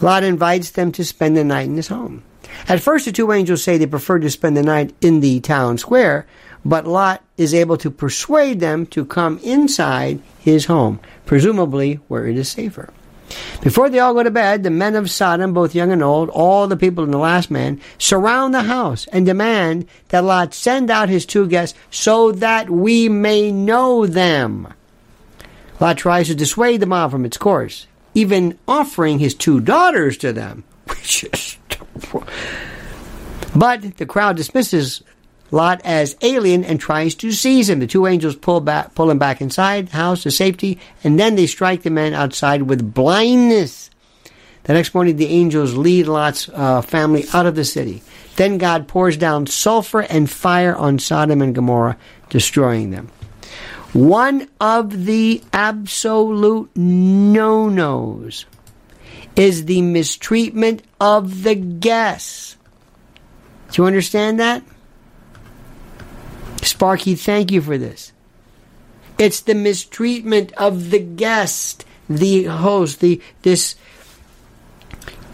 Lot 0.00 0.24
invites 0.24 0.70
them 0.70 0.92
to 0.92 1.04
spend 1.04 1.36
the 1.36 1.44
night 1.44 1.66
in 1.66 1.76
his 1.76 1.88
home. 1.88 2.22
At 2.68 2.80
first, 2.80 3.04
the 3.04 3.12
two 3.12 3.32
angels 3.32 3.62
say 3.62 3.78
they 3.78 3.86
prefer 3.86 4.18
to 4.18 4.30
spend 4.30 4.56
the 4.56 4.62
night 4.62 4.94
in 5.00 5.20
the 5.20 5.40
town 5.40 5.78
square, 5.78 6.26
but 6.64 6.86
Lot 6.86 7.22
is 7.36 7.54
able 7.54 7.76
to 7.78 7.90
persuade 7.90 8.60
them 8.60 8.86
to 8.86 9.04
come 9.04 9.38
inside 9.38 10.20
his 10.38 10.66
home, 10.66 11.00
presumably 11.26 12.00
where 12.08 12.26
it 12.26 12.36
is 12.36 12.48
safer. 12.48 12.92
Before 13.62 13.90
they 13.90 13.98
all 13.98 14.14
go 14.14 14.22
to 14.22 14.30
bed, 14.30 14.62
the 14.62 14.70
men 14.70 14.96
of 14.96 15.10
Sodom, 15.10 15.52
both 15.52 15.74
young 15.74 15.92
and 15.92 16.02
old, 16.02 16.28
all 16.30 16.66
the 16.66 16.76
people 16.76 17.04
in 17.04 17.10
the 17.10 17.18
last 17.18 17.50
man, 17.50 17.80
surround 17.98 18.54
the 18.54 18.62
house 18.62 19.06
and 19.08 19.26
demand 19.26 19.86
that 20.08 20.24
Lot 20.24 20.54
send 20.54 20.90
out 20.90 21.08
his 21.08 21.26
two 21.26 21.46
guests 21.46 21.78
so 21.90 22.32
that 22.32 22.70
we 22.70 23.08
may 23.08 23.52
know 23.52 24.06
them. 24.06 24.72
Lot 25.78 25.98
tries 25.98 26.28
to 26.28 26.34
dissuade 26.34 26.80
the 26.80 26.86
mob 26.86 27.10
from 27.10 27.24
its 27.24 27.36
course, 27.36 27.86
even 28.14 28.58
offering 28.66 29.18
his 29.18 29.34
two 29.34 29.60
daughters 29.60 30.16
to 30.18 30.32
them, 30.32 30.64
which 30.86 31.24
is. 31.24 31.56
But 33.54 33.96
the 33.96 34.06
crowd 34.06 34.36
dismisses 34.36 35.02
Lot 35.50 35.80
as 35.84 36.16
alien 36.22 36.64
and 36.64 36.78
tries 36.80 37.14
to 37.16 37.32
seize 37.32 37.68
him. 37.68 37.80
The 37.80 37.86
two 37.86 38.06
angels 38.06 38.36
pull 38.36 38.60
back, 38.60 38.94
pull 38.94 39.10
him 39.10 39.18
back 39.18 39.40
inside 39.40 39.88
the 39.88 39.96
house 39.96 40.22
to 40.22 40.30
safety, 40.30 40.78
and 41.02 41.18
then 41.18 41.34
they 41.34 41.46
strike 41.46 41.82
the 41.82 41.90
man 41.90 42.14
outside 42.14 42.62
with 42.62 42.94
blindness. 42.94 43.90
The 44.64 44.74
next 44.74 44.94
morning, 44.94 45.16
the 45.16 45.26
angels 45.26 45.74
lead 45.74 46.06
Lot's 46.06 46.48
uh, 46.48 46.82
family 46.82 47.24
out 47.32 47.46
of 47.46 47.54
the 47.54 47.64
city. 47.64 48.02
Then 48.36 48.58
God 48.58 48.88
pours 48.88 49.16
down 49.16 49.46
sulfur 49.46 50.00
and 50.00 50.30
fire 50.30 50.76
on 50.76 50.98
Sodom 50.98 51.42
and 51.42 51.54
Gomorrah, 51.54 51.96
destroying 52.28 52.90
them. 52.90 53.08
One 53.92 54.48
of 54.60 55.06
the 55.06 55.42
absolute 55.52 56.70
no 56.76 57.68
nos 57.68 58.46
is 59.34 59.64
the 59.64 59.82
mistreatment 59.82 60.82
of 61.00 61.42
the 61.42 61.56
guests. 61.56 62.56
Do 63.72 63.82
you 63.82 63.86
understand 63.86 64.38
that? 64.38 64.62
Sparky, 66.62 67.14
thank 67.14 67.50
you 67.50 67.62
for 67.62 67.78
this. 67.78 68.12
It's 69.18 69.40
the 69.40 69.54
mistreatment 69.54 70.52
of 70.52 70.90
the 70.90 70.98
guest, 70.98 71.84
the 72.08 72.44
host, 72.44 73.00
the 73.00 73.20
this 73.42 73.76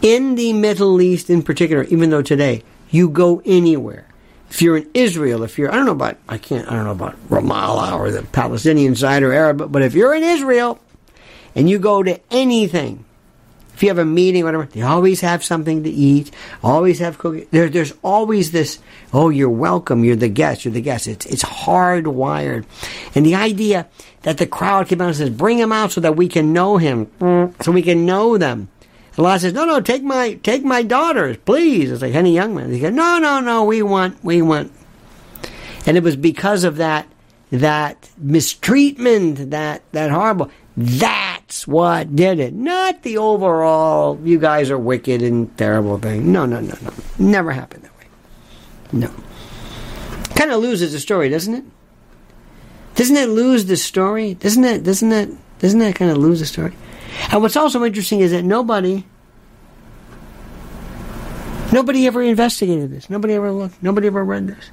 in 0.01 0.35
the 0.35 0.53
Middle 0.53 1.01
East 1.01 1.29
in 1.29 1.41
particular, 1.41 1.83
even 1.85 2.09
though 2.09 2.21
today 2.21 2.63
you 2.89 3.09
go 3.09 3.41
anywhere. 3.45 4.07
If 4.49 4.61
you're 4.61 4.77
in 4.77 4.89
Israel, 4.93 5.43
if 5.43 5.57
you're 5.57 5.71
I 5.71 5.75
don't 5.75 5.85
know 5.85 5.91
about 5.91 6.17
I 6.29 6.37
can't 6.37 6.69
I 6.69 6.75
don't 6.75 6.85
know 6.85 6.91
about 6.91 7.15
Ramallah 7.29 7.93
or 7.93 8.11
the 8.11 8.23
Palestinian 8.23 8.95
side 8.95 9.23
or 9.23 9.33
Arab, 9.33 9.71
but 9.71 9.81
if 9.81 9.93
you're 9.93 10.13
in 10.13 10.23
Israel 10.23 10.79
and 11.55 11.69
you 11.69 11.79
go 11.79 12.03
to 12.03 12.19
anything, 12.31 13.05
if 13.77 13.83
you 13.83 13.89
have 13.89 13.99
a 13.99 14.05
meeting, 14.05 14.43
whatever, 14.43 14.65
they 14.65 14.81
always 14.81 15.21
have 15.21 15.43
something 15.43 15.83
to 15.83 15.89
eat, 15.91 16.31
always 16.63 16.97
have 16.97 17.19
cooking. 17.19 17.45
There, 17.51 17.69
there's 17.69 17.93
always 18.01 18.51
this, 18.51 18.79
oh, 19.13 19.29
you're 19.29 19.51
welcome, 19.51 20.03
you're 20.03 20.15
the 20.15 20.29
guest, 20.29 20.65
you're 20.65 20.73
the 20.73 20.81
guest. 20.81 21.07
It's, 21.07 21.27
it's 21.27 21.43
hardwired. 21.43 22.65
And 23.13 23.23
the 23.23 23.35
idea 23.35 23.87
that 24.23 24.39
the 24.39 24.47
crowd 24.47 24.87
came 24.87 24.99
out 24.99 25.09
and 25.09 25.15
says, 25.15 25.29
bring 25.29 25.59
him 25.59 25.71
out 25.71 25.91
so 25.91 26.01
that 26.01 26.15
we 26.15 26.27
can 26.27 26.53
know 26.53 26.77
him, 26.77 27.05
so 27.61 27.71
we 27.71 27.83
can 27.83 28.03
know 28.03 28.35
them. 28.35 28.67
And 29.11 29.19
a 29.19 29.21
Lot 29.21 29.41
says, 29.41 29.53
no, 29.53 29.63
no, 29.65 29.79
take 29.79 30.01
my, 30.01 30.33
take 30.41 30.63
my 30.63 30.81
daughters, 30.81 31.37
please. 31.45 31.91
It's 31.91 32.01
like 32.01 32.15
any 32.15 32.33
young 32.33 32.55
man. 32.55 32.73
He 32.73 32.79
goes, 32.79 32.93
no, 32.93 33.19
no, 33.19 33.39
no, 33.41 33.63
we 33.63 33.83
want, 33.83 34.23
we 34.23 34.41
want. 34.41 34.71
And 35.85 35.97
it 35.97 36.03
was 36.03 36.15
because 36.15 36.63
of 36.63 36.77
that, 36.77 37.07
that 37.51 38.09
mistreatment, 38.17 39.51
that, 39.51 39.83
that 39.91 40.09
horrible, 40.09 40.49
what 41.67 42.15
did 42.15 42.39
it. 42.39 42.53
Not 42.53 43.03
the 43.03 43.17
overall, 43.17 44.19
you 44.23 44.39
guys 44.39 44.69
are 44.69 44.77
wicked 44.77 45.21
and 45.21 45.55
terrible 45.57 45.97
thing. 45.97 46.31
No, 46.31 46.45
no, 46.45 46.59
no, 46.59 46.75
no. 46.81 46.91
Never 47.17 47.51
happened 47.51 47.83
that 47.83 47.97
way. 47.97 48.05
No. 48.91 49.11
Kind 50.35 50.51
of 50.51 50.61
loses 50.61 50.91
the 50.91 50.99
story, 50.99 51.29
doesn't 51.29 51.53
it? 51.53 51.63
Doesn't 52.95 53.15
it 53.15 53.29
lose 53.29 53.65
the 53.65 53.77
story? 53.77 54.33
Doesn't 54.33 54.63
it, 54.63 54.83
doesn't 54.83 55.11
it, 55.11 55.29
doesn't 55.59 55.79
that 55.79 55.95
kind 55.95 56.11
of 56.11 56.17
lose 56.17 56.39
the 56.39 56.45
story? 56.45 56.73
And 57.31 57.41
what's 57.41 57.55
also 57.55 57.83
interesting 57.83 58.19
is 58.19 58.31
that 58.31 58.43
nobody, 58.43 59.05
nobody 61.71 62.07
ever 62.07 62.21
investigated 62.21 62.91
this. 62.91 63.09
Nobody 63.09 63.33
ever 63.35 63.51
looked. 63.51 63.81
Nobody 63.81 64.07
ever 64.07 64.23
read 64.23 64.47
this. 64.47 64.71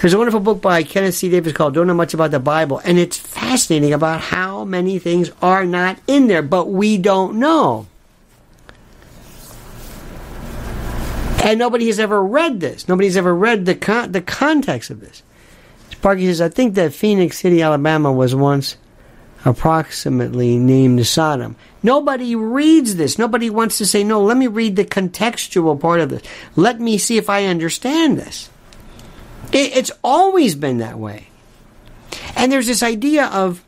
There's 0.00 0.14
a 0.14 0.18
wonderful 0.18 0.40
book 0.40 0.60
by 0.60 0.82
Kenneth 0.82 1.14
C. 1.14 1.28
Davis 1.28 1.52
called 1.52 1.74
Don't 1.74 1.86
Know 1.86 1.94
Much 1.94 2.14
About 2.14 2.30
the 2.30 2.40
Bible, 2.40 2.80
and 2.84 2.98
it's 2.98 3.16
fascinating 3.16 3.92
about 3.92 4.20
how 4.20 4.51
many 4.64 4.98
things 4.98 5.30
are 5.40 5.64
not 5.64 5.98
in 6.06 6.26
there, 6.26 6.42
but 6.42 6.68
we 6.68 6.98
don't 6.98 7.38
know. 7.38 7.86
And 11.44 11.58
nobody 11.58 11.86
has 11.86 11.98
ever 11.98 12.22
read 12.22 12.60
this. 12.60 12.88
Nobody's 12.88 13.16
ever 13.16 13.34
read 13.34 13.66
the 13.66 13.74
con- 13.74 14.12
the 14.12 14.20
context 14.20 14.90
of 14.90 15.00
this. 15.00 15.22
Sparky 15.90 16.26
says, 16.26 16.40
I 16.40 16.48
think 16.48 16.74
that 16.74 16.92
Phenix 16.92 17.40
City, 17.40 17.62
Alabama 17.62 18.12
was 18.12 18.34
once 18.34 18.76
approximately 19.44 20.56
named 20.56 21.04
Sodom. 21.06 21.56
Nobody 21.82 22.36
reads 22.36 22.94
this. 22.94 23.18
Nobody 23.18 23.50
wants 23.50 23.78
to 23.78 23.86
say, 23.86 24.04
no, 24.04 24.22
let 24.22 24.36
me 24.36 24.46
read 24.46 24.76
the 24.76 24.84
contextual 24.84 25.80
part 25.80 26.00
of 26.00 26.10
this. 26.10 26.22
Let 26.54 26.80
me 26.80 26.96
see 26.96 27.16
if 27.16 27.28
I 27.28 27.46
understand 27.46 28.18
this. 28.18 28.50
It, 29.52 29.76
it's 29.76 29.90
always 30.04 30.54
been 30.54 30.78
that 30.78 30.98
way. 30.98 31.28
And 32.36 32.52
there's 32.52 32.66
this 32.68 32.82
idea 32.82 33.26
of 33.26 33.64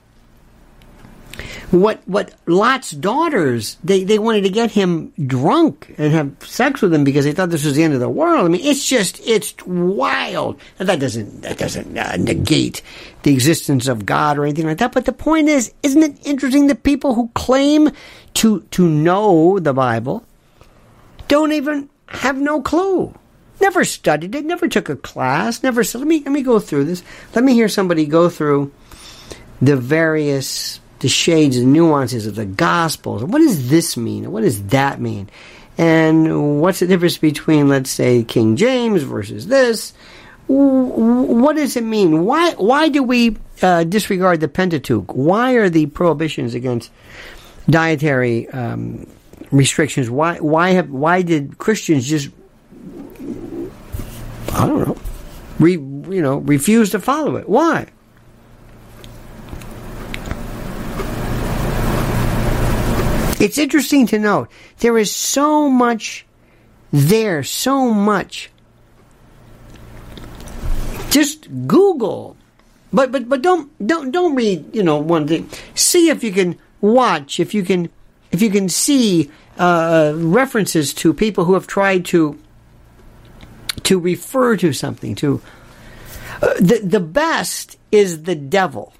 what 1.71 2.01
what 2.07 2.33
Lot's 2.47 2.93
daughters 2.93 3.77
they, 3.83 4.05
they 4.05 4.19
wanted 4.19 4.43
to 4.43 4.51
get 4.51 4.71
him 4.71 5.13
drunk 5.27 5.95
and 5.99 6.13
have 6.13 6.37
sex 6.47 6.81
with 6.81 6.95
him 6.95 7.05
because 7.05 7.25
they 7.25 7.33
thought 7.33 7.51
this 7.51 7.65
was 7.65 7.75
the 7.75 7.83
end 7.83 7.95
of 7.95 8.01
the 8.01 8.09
world. 8.09 8.47
I 8.47 8.49
mean, 8.49 8.65
it's 8.65 8.87
just 8.87 9.21
it's 9.27 9.55
wild. 9.67 10.61
And 10.79 10.89
that 10.89 11.01
doesn't 11.01 11.43
that 11.43 11.59
doesn't 11.59 11.97
uh, 11.97 12.17
negate 12.17 12.83
the 13.23 13.33
existence 13.33 13.89
of 13.89 14.07
God 14.07 14.39
or 14.39 14.45
anything 14.45 14.67
like 14.67 14.79
that. 14.79 14.93
But 14.93 15.07
the 15.07 15.13
point 15.13 15.49
is, 15.49 15.73
isn't 15.83 16.03
it 16.03 16.27
interesting 16.27 16.69
that 16.69 16.83
people 16.83 17.15
who 17.15 17.31
claim 17.35 17.91
to 18.35 18.61
to 18.61 18.89
know 18.89 19.59
the 19.59 19.73
Bible 19.73 20.25
don't 21.29 21.53
even 21.53 21.89
have 22.09 22.39
no 22.39 22.61
clue. 22.63 23.15
Never 23.61 23.85
studied 23.85 24.35
it, 24.35 24.45
never 24.45 24.69
took 24.69 24.89
a 24.89 24.97
class, 24.97 25.63
never 25.63 25.85
said, 25.85 25.99
let 25.99 26.09
me 26.09 26.21
let 26.21 26.33
me 26.33 26.43
go 26.43 26.59
through 26.59 26.85
this. 26.85 27.03
Let 27.35 27.45
me 27.45 27.55
hear 27.55 27.69
somebody 27.69 28.07
go 28.07 28.29
through 28.29 28.73
the 29.63 29.77
various 29.77 30.81
the 31.05 31.09
shades 31.11 31.59
and 31.59 31.71
nuances 31.71 32.27
of 32.27 32.35
the 32.35 32.47
Gospels. 32.47 33.23
What 33.23 33.41
does 33.41 33.69
this 33.69 33.95
mean? 33.95 34.33
What 34.33 34.41
does 34.41 34.69
that 34.69 35.03
mean? 35.03 35.29
And 35.77 36.63
what's 36.63 36.81
the 36.81 36.87
difference 36.87 37.19
between, 37.19 37.69
let's 37.69 37.91
say, 37.91 38.23
King 38.23 38.57
James 38.57 39.03
versus 39.03 39.47
this? 39.47 39.93
What 40.47 41.57
does 41.57 41.77
it 41.77 41.85
mean? 41.85 42.25
Why 42.25 42.53
why 42.55 42.89
do 42.89 43.03
we 43.03 43.37
uh, 43.61 43.85
disregard 43.85 44.41
the 44.41 44.49
Pentateuch? 44.49 45.13
Why 45.13 45.53
are 45.53 45.69
the 45.69 45.85
prohibitions 45.85 46.55
against 46.55 46.91
dietary 47.69 48.49
um, 48.49 49.07
restrictions? 49.51 50.09
Why 50.09 50.39
why 50.39 50.71
have 50.71 50.89
why 50.89 51.21
did 51.21 51.59
Christians 51.59 52.09
just 52.09 52.31
I 54.55 54.67
don't 54.67 54.89
know 54.89 54.97
re, 55.59 55.73
you 55.73 56.23
know 56.23 56.39
refuse 56.39 56.93
to 56.93 56.99
follow 56.99 57.37
it? 57.37 57.47
Why? 57.47 57.89
It's 63.41 63.59
interesting 63.59 64.07
to 64.09 64.19
note 64.19 64.49
there 64.79 64.97
is 64.97 65.15
so 65.15 65.69
much 65.69 66.27
there, 66.93 67.43
so 67.43 67.93
much. 67.93 68.51
Just 71.11 71.49
Google, 71.67 72.37
but 72.93 73.13
but 73.13 73.29
but 73.29 73.43
don't 73.43 73.71
don't 73.85 74.11
don't 74.11 74.35
read. 74.35 74.75
You 74.75 74.83
know 74.83 74.99
one 74.99 75.27
thing. 75.27 75.49
See 75.75 76.09
if 76.09 76.23
you 76.23 76.33
can 76.33 76.59
watch. 76.81 77.41
If 77.41 77.55
you 77.55 77.63
can 77.63 77.91
if 78.31 78.43
you 78.43 78.51
can 78.51 78.69
see 78.69 79.31
uh, 79.59 80.13
references 80.17 80.93
to 80.95 81.15
people 81.15 81.45
who 81.45 81.55
have 81.55 81.67
tried 81.67 82.05
to 82.07 82.39
to 83.85 83.99
refer 83.99 84.57
to 84.57 84.73
something 84.73 85.15
to. 85.17 85.41
Uh, 86.43 86.55
the 86.55 86.81
the 86.83 87.01
best 87.01 87.79
is 87.93 88.23
the 88.23 88.35
devil. 88.35 88.93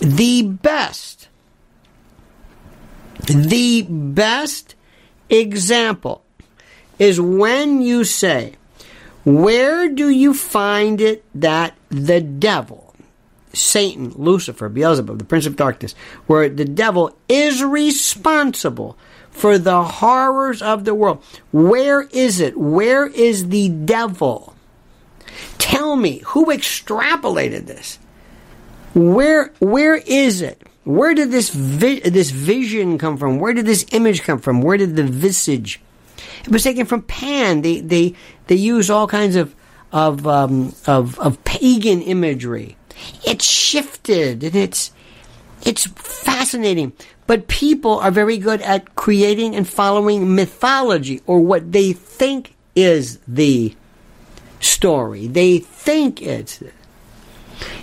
The 0.00 0.42
best 0.42 1.25
the 3.26 3.82
best 3.88 4.74
example 5.28 6.24
is 6.98 7.20
when 7.20 7.82
you 7.82 8.04
say, 8.04 8.54
Where 9.24 9.88
do 9.88 10.08
you 10.08 10.32
find 10.32 11.00
it 11.00 11.24
that 11.34 11.74
the 11.88 12.20
devil, 12.20 12.94
Satan, 13.52 14.12
Lucifer, 14.16 14.68
Beelzebub, 14.68 15.18
the 15.18 15.24
prince 15.24 15.46
of 15.46 15.56
darkness, 15.56 15.94
where 16.26 16.48
the 16.48 16.64
devil 16.64 17.16
is 17.28 17.62
responsible 17.62 18.96
for 19.30 19.58
the 19.58 19.82
horrors 19.82 20.62
of 20.62 20.84
the 20.84 20.94
world? 20.94 21.22
Where 21.52 22.02
is 22.02 22.40
it? 22.40 22.56
Where 22.56 23.06
is 23.06 23.48
the 23.48 23.68
devil? 23.68 24.54
Tell 25.58 25.96
me, 25.96 26.22
who 26.26 26.46
extrapolated 26.46 27.66
this? 27.66 27.98
Where, 28.94 29.52
where 29.58 29.96
is 29.96 30.40
it? 30.40 30.62
Where 30.86 31.14
did 31.14 31.32
this 31.32 31.50
vi- 31.50 31.98
this 31.98 32.30
vision 32.30 32.96
come 32.96 33.16
from? 33.16 33.40
Where 33.40 33.52
did 33.52 33.66
this 33.66 33.84
image 33.90 34.22
come 34.22 34.38
from? 34.38 34.62
Where 34.62 34.76
did 34.76 34.94
the 34.94 35.02
visage? 35.02 35.80
It 36.44 36.52
was 36.52 36.62
taken 36.62 36.86
from 36.86 37.02
Pan. 37.02 37.62
They 37.62 37.80
they 37.80 38.14
they 38.46 38.54
use 38.54 38.88
all 38.88 39.08
kinds 39.08 39.34
of 39.34 39.52
of 39.90 40.28
um, 40.28 40.76
of 40.86 41.18
of 41.18 41.42
pagan 41.42 42.00
imagery. 42.02 42.76
It's 43.26 43.44
shifted 43.44 44.44
and 44.44 44.54
it's 44.54 44.92
it's 45.64 45.86
fascinating. 45.86 46.92
But 47.26 47.48
people 47.48 47.98
are 47.98 48.12
very 48.12 48.38
good 48.38 48.62
at 48.62 48.94
creating 48.94 49.56
and 49.56 49.66
following 49.68 50.36
mythology 50.36 51.20
or 51.26 51.40
what 51.40 51.72
they 51.72 51.94
think 51.94 52.54
is 52.76 53.18
the 53.26 53.74
story. 54.60 55.26
They 55.26 55.58
think 55.58 56.22
it's. 56.22 56.62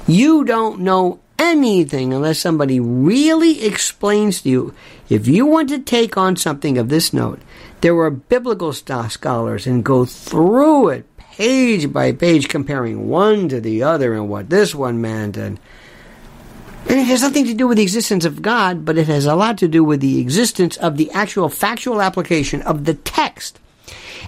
You 0.08 0.46
don't 0.46 0.80
know 0.80 1.20
anything 1.40 2.14
unless 2.14 2.40
somebody 2.40 2.80
really 2.80 3.66
explains 3.66 4.42
to 4.42 4.50
you. 4.50 4.76
If 5.10 5.28
you 5.28 5.46
want 5.46 5.70
to 5.70 5.80
take 5.80 6.18
on 6.18 6.36
something 6.36 6.78
of 6.78 6.90
this 6.90 7.14
note, 7.14 7.40
there 7.82 7.96
were 7.96 8.10
biblical 8.10 8.74
scholars 8.74 9.68
and 9.68 9.84
go 9.84 10.06
through 10.06 10.90
it 10.90 11.06
page 11.36 11.92
by 11.92 12.12
page, 12.12 12.48
comparing 12.48 13.10
one 13.10 13.50
to 13.50 13.60
the 13.60 13.82
other 13.82 14.14
and 14.14 14.30
what 14.30 14.50
this 14.50 14.76
one 14.76 15.02
meant. 15.02 15.36
And, 15.36 15.60
and 16.88 17.00
it 17.00 17.06
has 17.06 17.24
nothing 17.24 17.46
to 17.46 17.56
do 17.56 17.68
with 17.68 17.78
the 17.78 17.84
existence 17.84 18.24
of 18.24 18.42
God, 18.42 18.86
but 18.86 18.98
it 18.98 19.08
has 19.08 19.26
a 19.26 19.36
lot 19.36 19.58
to 19.58 19.68
do 19.68 19.84
with 19.84 20.00
the 20.00 20.20
existence 20.20 20.78
of 20.78 20.98
the 20.98 21.10
actual 21.12 21.50
factual 21.50 22.02
application 22.02 22.62
of 22.62 22.86
the 22.86 22.94
text. 22.94 23.60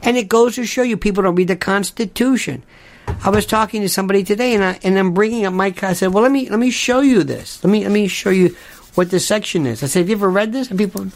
And 0.02 0.18
it 0.18 0.28
goes 0.28 0.56
to 0.56 0.66
show 0.66 0.82
you 0.82 0.98
people 0.98 1.24
don't 1.24 1.36
read 1.36 1.48
the 1.48 1.56
Constitution. 1.56 2.64
I 3.08 3.30
was 3.30 3.46
talking 3.46 3.82
to 3.82 3.90
somebody 3.90 4.24
today, 4.24 4.54
and 4.54 4.64
I 4.64 4.80
and 4.84 4.98
I'm 5.00 5.14
bringing 5.14 5.46
up 5.46 5.54
my. 5.54 5.74
I 5.82 5.94
said, 5.94 6.14
"Well, 6.14 6.22
let 6.22 6.32
me 6.32 6.50
let 6.50 6.60
me 6.60 6.70
show 6.70 7.02
you 7.02 7.24
this. 7.24 7.64
Let 7.64 7.72
me 7.72 7.84
let 7.84 7.92
me 7.92 8.08
show 8.08 8.30
you 8.30 8.56
what 8.94 9.10
this 9.10 9.26
section 9.26 9.66
is." 9.66 9.82
I 9.82 9.88
said, 9.88 10.00
"Have 10.02 10.10
you 10.10 10.16
ever 10.16 10.30
read 10.30 10.54
this?" 10.54 10.70
And 10.70 10.78
people, 10.78 11.08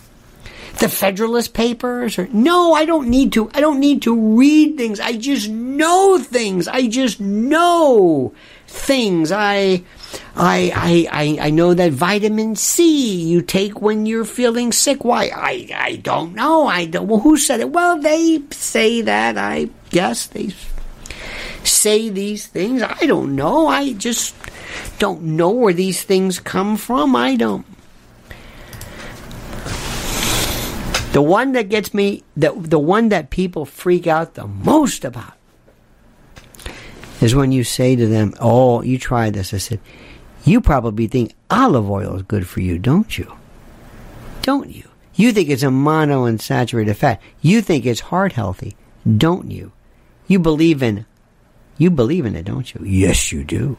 the 0.79 0.89
Federalist 0.89 1.53
Papers, 1.53 2.17
or 2.17 2.27
no, 2.33 2.73
I 2.73 2.85
don't 2.85 3.09
need 3.09 3.33
to. 3.33 3.51
I 3.53 3.61
don't 3.61 3.79
need 3.79 4.01
to 4.03 4.37
read 4.37 4.75
things. 4.77 4.99
I 4.99 5.13
just 5.13 5.49
know 5.49 6.17
things. 6.17 6.67
I 6.67 6.87
just 6.87 7.19
know 7.19 8.33
things. 8.67 9.31
I. 9.31 9.83
I, 10.35 10.71
I, 10.75 11.07
I, 11.11 11.47
I 11.47 11.49
know 11.51 11.75
that 11.75 11.91
vitamin 11.91 12.55
C 12.55 13.21
you 13.21 13.43
take 13.43 13.79
when 13.79 14.07
you're 14.07 14.25
feeling 14.25 14.71
sick. 14.71 15.03
Why? 15.05 15.25
I, 15.25 15.69
I 15.75 15.95
don't 15.97 16.33
know. 16.33 16.65
I 16.65 16.85
don't. 16.85 17.07
Well, 17.07 17.19
who 17.19 17.37
said 17.37 17.59
it? 17.59 17.69
Well, 17.69 17.99
they 17.99 18.41
say 18.49 19.01
that. 19.01 19.37
I 19.37 19.69
guess 19.91 20.25
they 20.25 20.49
say 21.63 22.09
these 22.09 22.47
things. 22.47 22.81
I 22.81 23.05
don't 23.05 23.35
know. 23.35 23.67
I 23.67 23.93
just 23.93 24.35
don't 24.97 25.21
know 25.21 25.49
where 25.51 25.73
these 25.73 26.03
things 26.03 26.39
come 26.39 26.77
from. 26.77 27.15
I 27.15 27.35
don't. 27.35 27.65
The 31.11 31.21
one 31.23 31.53
that 31.53 31.69
gets 31.69 31.93
me, 31.93 32.23
the, 32.37 32.51
the 32.51 32.77
one 32.77 33.09
that 33.09 33.31
people 33.31 33.65
freak 33.65 34.05
out 34.05 34.35
the 34.35 34.45
most 34.45 35.03
about 35.03 35.33
is 37.19 37.33
when 37.33 37.51
you 37.51 37.63
say 37.63 37.95
to 37.95 38.07
them, 38.07 38.33
Oh, 38.39 38.81
you 38.83 38.99
tried 38.99 39.33
this. 39.33 39.53
I 39.53 39.57
said, 39.57 39.79
You 40.43 40.61
probably 40.61 41.07
think 41.07 41.33
olive 41.49 41.89
oil 41.89 42.15
is 42.15 42.21
good 42.23 42.47
for 42.47 42.61
you, 42.61 42.77
don't 42.77 43.17
you? 43.17 43.33
Don't 44.43 44.69
you? 44.69 44.87
You 45.15 45.33
think 45.33 45.49
it's 45.49 45.63
a 45.63 45.67
monounsaturated 45.67 46.95
fat. 46.95 47.21
You 47.41 47.61
think 47.61 47.85
it's 47.85 47.99
heart 47.99 48.33
healthy, 48.33 48.77
don't 49.05 49.51
you? 49.51 49.71
You 50.27 50.39
believe 50.39 50.83
in 50.83 51.05
you 51.79 51.89
believe 51.89 52.27
in 52.27 52.35
it, 52.35 52.45
don't 52.45 52.71
you? 52.71 52.85
Yes, 52.85 53.31
you 53.31 53.43
do. 53.43 53.77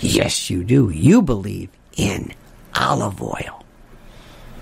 Yes, 0.00 0.50
you 0.50 0.64
do. 0.64 0.90
You 0.90 1.22
believe 1.22 1.70
in 1.96 2.34
olive 2.74 3.22
oil. 3.22 3.64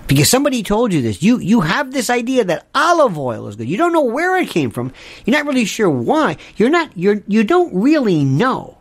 Because 0.07 0.29
somebody 0.29 0.61
told 0.61 0.93
you 0.93 1.01
this. 1.01 1.23
You, 1.23 1.39
you 1.39 1.61
have 1.61 1.91
this 1.91 2.11
idea 2.11 2.43
that 2.45 2.67
olive 2.75 3.17
oil 3.17 3.47
is 3.47 3.55
good. 3.55 3.67
You 3.67 3.77
don't 3.77 3.91
know 3.91 4.03
where 4.03 4.37
it 4.37 4.49
came 4.49 4.69
from. 4.69 4.93
You're 5.25 5.35
not 5.35 5.47
really 5.47 5.65
sure 5.65 5.89
why. 5.89 6.37
You're 6.57 6.69
not, 6.69 6.95
you're, 6.95 7.23
you 7.27 7.43
don't 7.43 7.73
really 7.73 8.23
know. 8.23 8.77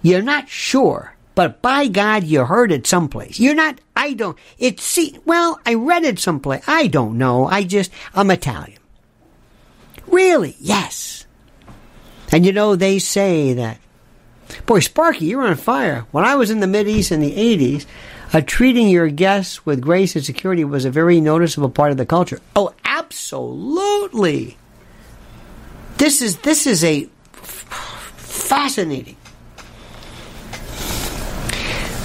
You're 0.00 0.22
not 0.22 0.48
sure. 0.48 1.14
But 1.34 1.60
by 1.60 1.88
God, 1.88 2.24
you 2.24 2.46
heard 2.46 2.72
it 2.72 2.86
someplace. 2.86 3.38
You're 3.38 3.54
not, 3.54 3.78
I 3.94 4.14
don't, 4.14 4.38
it's, 4.56 4.82
see, 4.82 5.18
well, 5.26 5.60
I 5.66 5.74
read 5.74 6.04
it 6.04 6.18
someplace. 6.18 6.64
I 6.66 6.86
don't 6.86 7.18
know. 7.18 7.46
I 7.46 7.64
just, 7.64 7.90
I'm 8.14 8.30
Italian. 8.30 8.78
Really? 10.06 10.56
Yes. 10.58 11.25
And 12.32 12.44
you 12.44 12.52
know, 12.52 12.76
they 12.76 12.98
say 12.98 13.52
that, 13.54 13.78
boy, 14.66 14.80
Sparky, 14.80 15.26
you're 15.26 15.46
on 15.46 15.56
fire. 15.56 16.06
When 16.10 16.24
I 16.24 16.36
was 16.36 16.50
in 16.50 16.60
the 16.60 16.66
Mid 16.66 16.88
East 16.88 17.12
in 17.12 17.20
the 17.20 17.32
80s, 17.32 17.86
uh, 18.32 18.40
treating 18.40 18.88
your 18.88 19.08
guests 19.08 19.64
with 19.64 19.80
grace 19.80 20.16
and 20.16 20.24
security 20.24 20.64
was 20.64 20.84
a 20.84 20.90
very 20.90 21.20
noticeable 21.20 21.70
part 21.70 21.92
of 21.92 21.96
the 21.96 22.06
culture. 22.06 22.40
Oh, 22.54 22.74
absolutely. 22.84 24.56
This 25.98 26.20
is 26.20 26.38
this 26.38 26.66
is 26.66 26.84
a 26.84 27.08
f- 27.34 28.12
fascinating. 28.16 29.16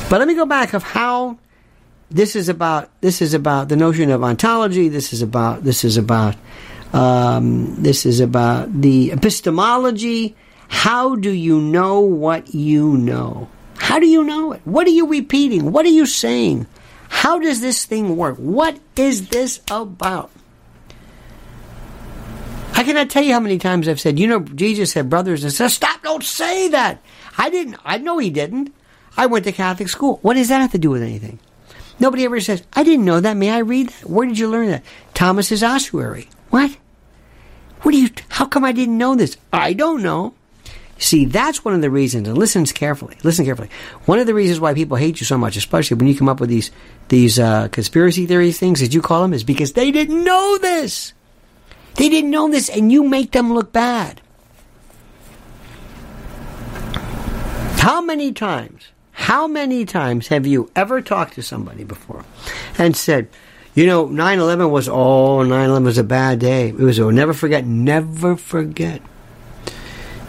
But 0.10 0.20
let 0.20 0.28
me 0.28 0.36
go 0.36 0.46
back 0.46 0.74
of 0.74 0.84
how 0.84 1.38
this 2.10 2.36
is 2.36 2.50
about. 2.50 2.90
This 3.02 3.22
is 3.22 3.34
about 3.34 3.70
the 3.70 3.76
notion 3.76 4.12
of 4.12 4.24
ontology. 4.24 4.90
This 4.90 5.14
is 5.14 5.22
about. 5.22 5.64
This 5.64 5.84
is 5.84 5.98
about 5.98 6.36
um, 6.94 7.82
this 7.82 8.06
is 8.06 8.20
about 8.20 8.82
the 8.82 9.12
epistemology. 9.12 10.36
How 10.68 11.16
do 11.16 11.32
you 11.32 11.60
know 11.60 12.00
what 12.00 12.54
you 12.54 12.98
know? 12.98 13.50
How 13.78 14.00
do 14.00 14.08
you 14.08 14.24
know 14.24 14.54
it? 14.54 14.62
What 14.64 14.88
are 14.88 14.92
you 14.92 15.08
repeating? 15.08 15.72
What 15.72 15.86
are 15.86 15.90
you 15.90 16.06
saying? 16.06 16.68
How 17.10 17.40
does 17.40 17.62
this 17.62 17.86
thing 17.86 18.16
work? 18.16 18.38
What 18.38 18.80
is 18.96 19.30
this 19.30 19.60
about? 19.70 20.32
I 22.74 22.84
cannot 22.84 23.10
tell 23.10 23.24
you 23.24 23.34
how 23.34 23.40
many 23.40 23.58
times 23.58 23.88
I've 23.88 24.00
said, 24.00 24.18
you 24.18 24.28
know, 24.28 24.40
Jesus 24.40 24.92
said, 24.92 25.10
brothers 25.10 25.44
and 25.44 25.52
sisters, 25.52 25.74
stop, 25.74 26.02
don't 26.04 26.24
say 26.24 26.70
that. 26.70 27.02
I 27.38 27.50
didn't, 27.50 27.78
I 27.84 27.98
know 27.98 28.18
he 28.18 28.30
didn't. 28.30 28.74
I 29.18 29.26
went 29.26 29.46
to 29.46 29.52
Catholic 29.52 29.90
school. 29.90 30.20
What 30.22 30.36
does 30.36 30.48
that 30.48 30.62
have 30.62 30.72
to 30.72 30.78
do 30.78 30.90
with 30.90 31.04
anything? 31.04 31.40
Nobody 32.00 32.26
ever 32.26 32.40
says, 32.40 32.64
I 32.74 32.84
didn't 32.84 33.06
know 33.06 33.20
that. 33.20 33.38
May 33.38 33.52
I 33.52 33.60
read 33.60 33.90
that? 33.90 34.10
Where 34.10 34.26
did 34.26 34.40
you 34.40 34.50
learn 34.50 34.70
that? 34.70 34.84
Thomas's 35.14 35.64
ossuary. 35.64 36.28
What? 36.52 36.78
What 37.82 37.94
do 37.94 37.98
you, 37.98 38.10
how 38.30 38.46
come 38.46 38.64
I 38.64 38.72
didn't 38.72 38.98
know 38.98 39.16
this? 39.16 39.38
I 39.52 39.74
don't 39.74 40.04
know. 40.04 40.36
See, 41.00 41.26
that's 41.26 41.66
one 41.66 41.74
of 41.74 41.82
the 41.82 41.90
reasons, 41.90 42.28
and 42.28 42.38
listen 42.38 42.64
carefully. 42.68 43.18
Listen 43.24 43.44
carefully. 43.44 43.70
One 44.06 44.20
of 44.20 44.28
the 44.28 44.36
reasons 44.36 44.60
why 44.60 44.76
people 44.76 44.98
hate 44.98 45.20
you 45.20 45.26
so 45.26 45.36
much, 45.36 45.58
especially 45.58 45.98
when 45.98 46.08
you 46.08 46.16
come 46.16 46.30
up 46.30 46.40
with 46.40 46.50
these 46.50 46.70
these 47.08 47.40
uh, 47.40 47.70
conspiracy 47.70 48.28
theory 48.28 48.52
things, 48.52 48.84
as 48.84 48.94
you 48.94 49.02
call 49.02 49.24
them, 49.24 49.34
is 49.34 49.44
because 49.44 49.74
they 49.74 49.90
didn't 49.90 50.24
know 50.24 50.60
this. 50.60 51.14
They 51.96 52.08
didn't 52.08 52.30
know 52.30 52.52
this, 52.52 52.70
and 52.70 52.92
you 52.92 53.04
make 53.04 53.32
them 53.32 53.52
look 53.52 53.74
bad. 53.74 54.22
How 57.78 58.00
many 58.00 58.32
times, 58.32 58.84
how 59.12 59.48
many 59.48 59.86
times 59.86 60.28
have 60.28 60.46
you 60.46 60.70
ever 60.76 61.02
talked 61.02 61.34
to 61.34 61.42
somebody 61.42 61.84
before 61.84 62.24
and 62.78 62.96
said, 62.96 63.28
you 63.74 63.86
know, 63.86 64.06
9 64.06 64.40
11 64.40 64.70
was, 64.72 64.90
oh, 64.90 65.44
9 65.44 65.70
11 65.70 65.84
was 65.84 65.98
a 65.98 66.04
bad 66.04 66.40
day. 66.40 66.70
It 66.70 66.76
was, 66.76 67.00
oh, 67.00 67.10
never 67.10 67.34
forget, 67.34 67.66
never 67.66 68.36
forget. 68.36 69.02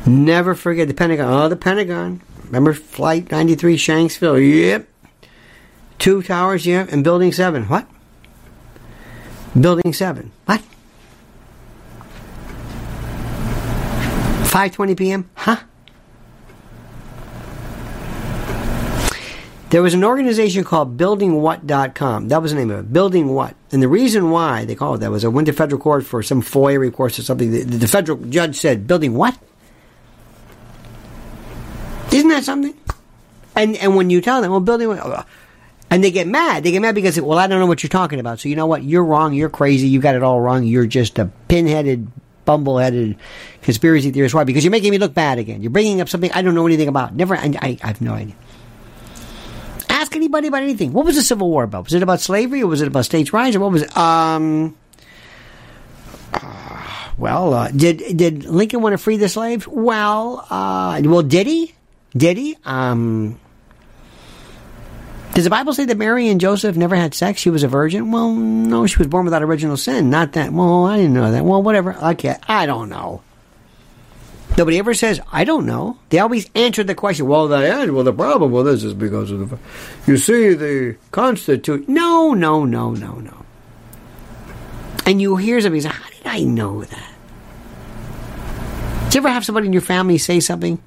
Never 0.06 0.54
forget 0.54 0.88
the 0.88 0.94
Pentagon. 0.94 1.32
Oh, 1.32 1.48
the 1.48 1.56
Pentagon. 1.56 2.20
Remember 2.44 2.74
Flight 2.74 3.30
93 3.30 3.76
Shanksville? 3.76 4.66
Yep. 4.66 4.88
Two 5.98 6.22
towers, 6.22 6.66
yeah, 6.66 6.86
and 6.90 7.04
Building 7.04 7.32
7. 7.32 7.64
What? 7.64 7.86
Building 9.58 9.92
7. 9.92 10.32
What? 10.46 10.62
5:20 14.52 14.96
p.m. 14.98 15.30
Huh? 15.34 15.56
There 19.72 19.82
was 19.82 19.94
an 19.94 20.04
organization 20.04 20.64
called 20.64 20.98
BuildingWhat.com. 20.98 22.28
That 22.28 22.42
was 22.42 22.52
the 22.52 22.58
name 22.58 22.70
of 22.70 22.80
it. 22.80 22.92
Building 22.92 23.28
What. 23.28 23.56
And 23.70 23.82
the 23.82 23.88
reason 23.88 24.28
why 24.30 24.66
they 24.66 24.74
called 24.74 24.96
it 24.96 25.00
that 25.00 25.10
was 25.10 25.24
I 25.24 25.28
went 25.28 25.46
to 25.46 25.54
federal 25.54 25.80
court 25.80 26.04
for 26.04 26.22
some 26.22 26.42
FOIA 26.42 26.78
request 26.78 27.18
or 27.18 27.22
something. 27.22 27.50
The, 27.50 27.62
the 27.62 27.88
federal 27.88 28.18
judge 28.18 28.58
said, 28.58 28.86
Building 28.86 29.14
what? 29.14 29.38
Isn't 32.12 32.28
that 32.28 32.44
something? 32.44 32.74
And 33.56 33.74
and 33.76 33.96
when 33.96 34.10
you 34.10 34.20
tell 34.20 34.42
them, 34.42 34.50
well, 34.50 34.60
building 34.60 34.88
what? 34.88 35.26
And 35.90 36.04
they 36.04 36.10
get 36.10 36.26
mad. 36.26 36.64
They 36.64 36.70
get 36.70 36.82
mad 36.82 36.94
because, 36.94 37.18
well, 37.18 37.38
I 37.38 37.46
don't 37.46 37.58
know 37.58 37.64
what 37.64 37.82
you're 37.82 37.88
talking 37.88 38.20
about. 38.20 38.40
So 38.40 38.50
you 38.50 38.56
know 38.56 38.66
what? 38.66 38.82
You're 38.82 39.04
wrong. 39.04 39.32
You're 39.32 39.48
crazy. 39.48 39.88
You 39.88 40.00
got 40.00 40.16
it 40.16 40.22
all 40.22 40.42
wrong. 40.42 40.64
You're 40.64 40.84
just 40.84 41.18
a 41.18 41.30
pinheaded, 41.48 42.08
bumble-headed 42.44 43.16
conspiracy 43.62 44.10
theorist. 44.10 44.34
Why? 44.34 44.44
Because 44.44 44.64
you're 44.64 44.70
making 44.70 44.90
me 44.90 44.98
look 44.98 45.14
bad 45.14 45.38
again. 45.38 45.62
You're 45.62 45.70
bringing 45.70 46.02
up 46.02 46.10
something 46.10 46.30
I 46.32 46.42
don't 46.42 46.54
know 46.54 46.66
anything 46.66 46.88
about. 46.88 47.14
Never. 47.14 47.34
I, 47.38 47.54
I, 47.58 47.78
I 47.82 47.86
have 47.86 48.02
no 48.02 48.12
idea 48.12 48.34
ask 50.12 50.16
anybody 50.16 50.48
about 50.48 50.62
anything. 50.62 50.92
What 50.92 51.06
was 51.06 51.16
the 51.16 51.22
Civil 51.22 51.48
War 51.48 51.64
about? 51.64 51.84
Was 51.84 51.94
it 51.94 52.02
about 52.02 52.20
slavery 52.20 52.62
or 52.62 52.66
was 52.66 52.82
it 52.82 52.88
about 52.88 53.04
states' 53.06 53.32
rights 53.32 53.56
or 53.56 53.60
what 53.60 53.72
was 53.72 53.82
it? 53.82 53.96
Um, 53.96 54.76
uh, 56.34 57.10
well, 57.16 57.54
uh, 57.54 57.68
did 57.68 58.16
did 58.16 58.44
Lincoln 58.44 58.82
want 58.82 58.92
to 58.92 58.98
free 58.98 59.16
the 59.16 59.28
slaves? 59.28 59.66
Well, 59.66 60.46
uh, 60.50 61.00
well, 61.04 61.22
did 61.22 61.46
he? 61.46 61.74
Did 62.14 62.36
he? 62.36 62.56
Um, 62.64 63.40
does 65.32 65.44
the 65.44 65.50
Bible 65.50 65.72
say 65.72 65.86
that 65.86 65.96
Mary 65.96 66.28
and 66.28 66.38
Joseph 66.40 66.76
never 66.76 66.94
had 66.94 67.14
sex? 67.14 67.40
She 67.40 67.48
was 67.48 67.62
a 67.62 67.68
virgin? 67.68 68.10
Well, 68.10 68.34
no, 68.34 68.86
she 68.86 68.98
was 68.98 69.06
born 69.06 69.24
without 69.24 69.42
original 69.42 69.78
sin. 69.78 70.10
Not 70.10 70.32
that. 70.32 70.52
Well, 70.52 70.84
I 70.84 70.98
didn't 70.98 71.14
know 71.14 71.32
that. 71.32 71.44
Well, 71.44 71.62
whatever. 71.62 71.94
Okay, 71.94 72.36
I 72.46 72.66
don't 72.66 72.90
know. 72.90 73.22
Nobody 74.58 74.78
ever 74.78 74.92
says, 74.92 75.20
I 75.32 75.44
don't 75.44 75.64
know. 75.64 75.98
They 76.10 76.18
always 76.18 76.50
answer 76.54 76.84
the 76.84 76.94
question. 76.94 77.26
Well, 77.26 77.48
the 77.48 77.56
answer, 77.56 77.92
well, 77.92 78.04
the 78.04 78.12
problem 78.12 78.52
with 78.52 78.66
this 78.66 78.84
is 78.84 78.92
because 78.92 79.30
of 79.30 79.48
the, 79.48 79.58
you 80.06 80.18
see, 80.18 80.52
the 80.54 80.96
Constitution. 81.10 81.86
No, 81.88 82.34
no, 82.34 82.64
no, 82.64 82.92
no, 82.92 83.14
no. 83.14 83.44
And 85.06 85.22
you 85.22 85.36
hear 85.36 85.60
somebody 85.60 85.80
say, 85.80 85.88
how 85.88 86.08
did 86.10 86.26
I 86.26 86.42
know 86.44 86.84
that? 86.84 87.14
Did 89.04 89.14
you 89.14 89.20
ever 89.20 89.30
have 89.30 89.44
somebody 89.44 89.66
in 89.66 89.72
your 89.72 89.82
family 89.82 90.18
say 90.18 90.38
something, 90.38 90.82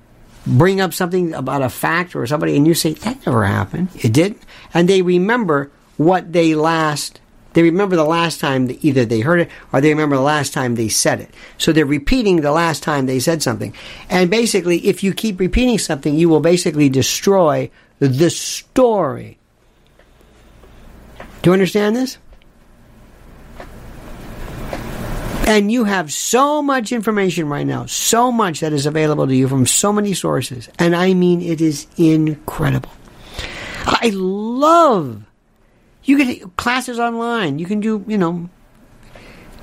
bring 0.45 0.79
up 0.79 0.93
something 0.93 1.33
about 1.33 1.63
a 1.63 1.69
fact 1.69 2.15
or 2.15 2.25
somebody, 2.27 2.55
and 2.55 2.67
you 2.67 2.75
say, 2.75 2.93
that 2.93 3.25
never 3.25 3.45
happened. 3.45 3.89
It 3.95 4.13
didn't. 4.13 4.41
And 4.73 4.87
they 4.87 5.01
remember 5.01 5.71
what 5.97 6.31
they 6.33 6.53
last 6.55 7.19
they 7.55 7.63
remember 7.63 7.95
the 7.95 8.03
last 8.03 8.41
time 8.41 8.67
that 8.67 8.83
either 8.83 9.05
they 9.05 9.21
heard 9.21 9.39
it 9.39 9.49
or 9.71 9.79
they 9.79 9.89
remember 9.89 10.17
the 10.17 10.21
last 10.21 10.51
time 10.51 10.75
they 10.75 10.89
said 10.89 11.21
it. 11.21 11.33
So 11.57 11.71
they're 11.71 11.85
repeating 11.85 12.41
the 12.41 12.51
last 12.51 12.83
time 12.83 13.05
they 13.05 13.19
said 13.19 13.41
something. 13.41 13.73
And 14.09 14.29
basically, 14.29 14.85
if 14.85 15.03
you 15.03 15.13
keep 15.13 15.39
repeating 15.39 15.79
something, 15.79 16.13
you 16.15 16.27
will 16.27 16.41
basically 16.41 16.89
destroy 16.89 17.71
the 17.99 18.29
story. 18.29 19.37
Do 21.41 21.49
you 21.49 21.53
understand 21.53 21.95
this? 21.95 22.17
And 25.47 25.71
you 25.71 25.85
have 25.85 26.11
so 26.11 26.61
much 26.61 26.91
information 26.91 27.47
right 27.47 27.65
now, 27.65 27.85
so 27.85 28.33
much 28.33 28.59
that 28.59 28.73
is 28.73 28.85
available 28.85 29.27
to 29.27 29.35
you 29.35 29.47
from 29.47 29.65
so 29.65 29.93
many 29.93 30.13
sources. 30.13 30.67
And 30.77 30.93
I 30.93 31.13
mean, 31.13 31.41
it 31.41 31.61
is 31.61 31.87
incredible. 31.95 32.91
I 33.85 34.11
love 34.13 35.23
you 36.05 36.17
get 36.17 36.55
classes 36.57 36.99
online. 36.99 37.59
You 37.59 37.65
can 37.65 37.79
do, 37.79 38.03
you 38.07 38.17
know, 38.17 38.49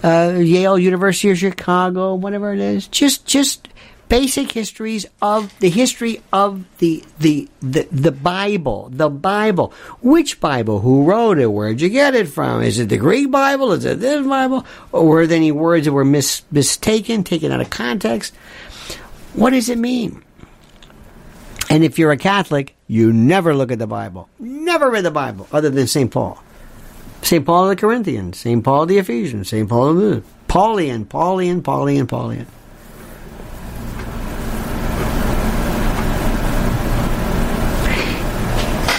uh, 0.03 0.34
Yale, 0.38 0.78
University 0.78 1.30
of 1.30 1.38
Chicago, 1.38 2.14
whatever 2.14 2.53
it 2.53 2.59
is. 2.59 2.88
Just, 2.88 3.24
just 3.26 3.68
basic 4.12 4.53
histories 4.53 5.07
of 5.22 5.59
the 5.61 5.70
history 5.70 6.20
of 6.34 6.66
the, 6.78 7.03
the 7.18 7.49
the 7.62 7.88
the 7.90 8.12
Bible. 8.12 8.90
The 8.93 9.09
Bible. 9.09 9.72
Which 10.03 10.38
Bible? 10.38 10.80
Who 10.80 11.05
wrote 11.05 11.38
it? 11.38 11.47
Where'd 11.47 11.80
you 11.80 11.88
get 11.88 12.14
it 12.14 12.28
from? 12.28 12.62
Is 12.62 12.78
it 12.78 12.90
the 12.90 12.99
Greek 12.99 13.30
Bible? 13.30 13.72
Is 13.72 13.86
it 13.86 14.01
this 14.01 14.26
Bible? 14.26 14.66
Or 14.93 15.07
were 15.07 15.26
there 15.26 15.38
any 15.38 15.51
words 15.51 15.86
that 15.86 15.93
were 15.93 16.05
mis- 16.05 16.43
mistaken, 16.51 17.24
taken 17.24 17.53
out 17.53 17.62
of 17.62 17.70
context? 17.70 18.34
What 19.32 19.51
does 19.51 19.70
it 19.70 19.78
mean? 19.78 20.22
And 21.70 21.82
if 21.82 21.99
you're 21.99 22.12
a 22.12 22.18
Catholic, 22.18 22.74
you 22.93 23.11
never 23.11 23.55
look 23.55 23.72
at 23.72 23.78
the 23.78 23.86
Bible. 23.86 24.28
Never 24.38 24.90
read 24.90 25.07
the 25.07 25.11
Bible 25.11 25.49
other 25.51 25.70
than 25.70 25.86
St. 25.86 26.11
Paul. 26.11 26.43
St. 27.22 27.43
Paul 27.43 27.64
of 27.64 27.70
the 27.70 27.76
Corinthians, 27.76 28.38
St. 28.38 28.62
Paul 28.62 28.82
of 28.82 28.88
the 28.90 28.99
Ephesians, 28.99 29.49
St. 29.49 29.66
Paul 29.66 29.88
of 29.88 29.97
the 29.97 30.22
Paulian, 30.47 31.07
Paulian, 31.07 31.62
Paulian, 31.62 32.07
Paulian. 32.07 32.47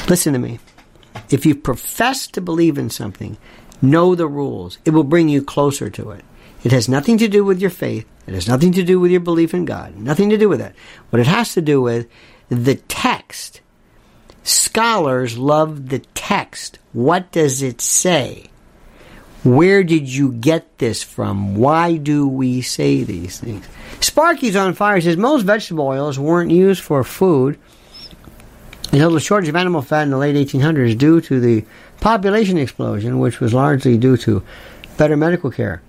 Listen 0.10 0.34
to 0.34 0.40
me. 0.40 0.58
If 1.30 1.46
you 1.46 1.54
profess 1.54 2.26
to 2.30 2.42
believe 2.42 2.80
in 2.80 2.90
something, 2.90 3.38
know 3.80 4.16
the 4.16 4.28
rules. 4.28 4.80
It 4.86 4.90
will 4.90 5.04
bring 5.04 5.30
you 5.30 5.44
closer 5.44 5.92
to 5.92 6.10
it. 6.10 6.26
It 6.64 6.72
has 6.72 6.90
nothing 6.90 7.20
to 7.20 7.28
do 7.28 7.46
with 7.46 7.62
your 7.62 7.70
faith. 7.70 8.08
It 8.26 8.34
has 8.34 8.48
nothing 8.48 8.72
to 8.72 8.82
do 8.82 9.00
with 9.00 9.12
your 9.12 9.20
belief 9.20 9.54
in 9.54 9.66
God. 9.66 9.96
Nothing 9.96 10.32
to 10.32 10.38
do 10.38 10.50
with 10.50 10.62
that. 10.62 10.74
What 11.12 11.20
it 11.20 11.28
has 11.28 11.54
to 11.54 11.62
do 11.62 11.80
with 11.80 12.10
the 12.50 12.76
text. 12.88 13.62
Scholars 14.44 15.38
love 15.38 15.90
the 15.90 16.00
text. 16.00 16.80
What 16.92 17.32
does 17.32 17.62
it 17.62 17.82
say? 17.82 18.50
Where 19.44 19.84
did 19.84 20.08
you 20.08 20.32
get 20.32 20.78
this 20.78 21.04
from? 21.04 21.56
Why 21.56 21.98
do 21.98 22.28
we 22.28 22.62
say 22.62 23.04
these 23.04 23.40
things? 23.40 23.68
Sparky's 24.00 24.56
on 24.56 24.74
fire 24.74 25.02
says 25.02 25.18
most 25.18 25.44
vegetable 25.44 25.86
oils 25.86 26.18
weren't 26.18 26.52
used 26.52 26.82
for 26.82 27.04
food 27.04 27.60
until 28.92 29.12
the 29.12 29.20
shortage 29.20 29.50
of 29.50 29.56
animal 29.56 29.82
fat 29.82 30.04
in 30.04 30.12
the 30.12 30.18
late 30.18 30.36
1800s 30.36 30.98
due 30.98 31.20
to 31.22 31.40
the 31.40 31.66
population 32.00 32.58
explosion, 32.58 33.20
which 33.20 33.40
was 33.40 33.54
largely 33.54 33.98
due 33.98 34.16
to 34.18 34.44
better 34.98 35.18
medical 35.18 35.52
care. 35.52 35.82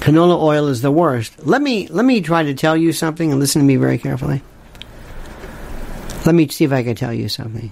Canola 0.00 0.40
oil 0.40 0.68
is 0.68 0.82
the 0.82 0.92
worst. 0.92 1.46
Let 1.46 1.62
me 1.62 1.88
let 1.88 2.04
me 2.04 2.20
try 2.20 2.44
to 2.44 2.54
tell 2.54 2.76
you 2.76 2.92
something 2.92 3.30
and 3.30 3.40
listen 3.40 3.62
to 3.62 3.66
me 3.66 3.76
very 3.76 3.98
carefully. 3.98 4.42
Let 6.26 6.34
me 6.34 6.48
see 6.48 6.64
if 6.64 6.72
I 6.72 6.82
can 6.82 6.96
tell 6.96 7.12
you 7.14 7.28
something. 7.28 7.70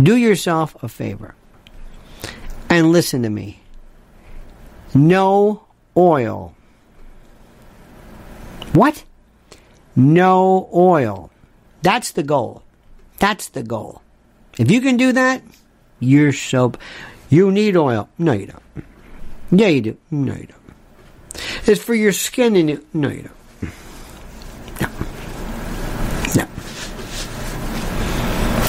Do 0.00 0.16
yourself 0.16 0.80
a 0.82 0.88
favor 0.88 1.34
and 2.70 2.92
listen 2.92 3.22
to 3.22 3.30
me. 3.30 3.60
No 4.94 5.64
oil. 5.96 6.54
What? 8.72 9.04
No 9.96 10.70
oil. 10.72 11.30
That's 11.82 12.12
the 12.12 12.22
goal. 12.22 12.62
That's 13.18 13.48
the 13.48 13.62
goal. 13.62 14.00
If 14.58 14.70
you 14.70 14.80
can 14.80 14.96
do 14.96 15.12
that, 15.12 15.42
you're 16.00 16.32
so. 16.32 16.72
You 17.30 17.50
need 17.50 17.76
oil. 17.76 18.08
No, 18.18 18.32
you 18.32 18.46
don't. 18.46 18.86
Yeah, 19.50 19.68
you 19.68 19.80
do. 19.80 19.96
No, 20.10 20.34
you 20.34 20.46
don't. 20.46 21.42
It's 21.66 21.82
for 21.82 21.94
your 21.94 22.12
skin 22.12 22.56
and 22.56 22.70
you. 22.70 22.86
No, 22.94 23.08
you 23.08 23.22
don't. 23.22 23.72
No. 24.80 24.88
No. 26.36 26.48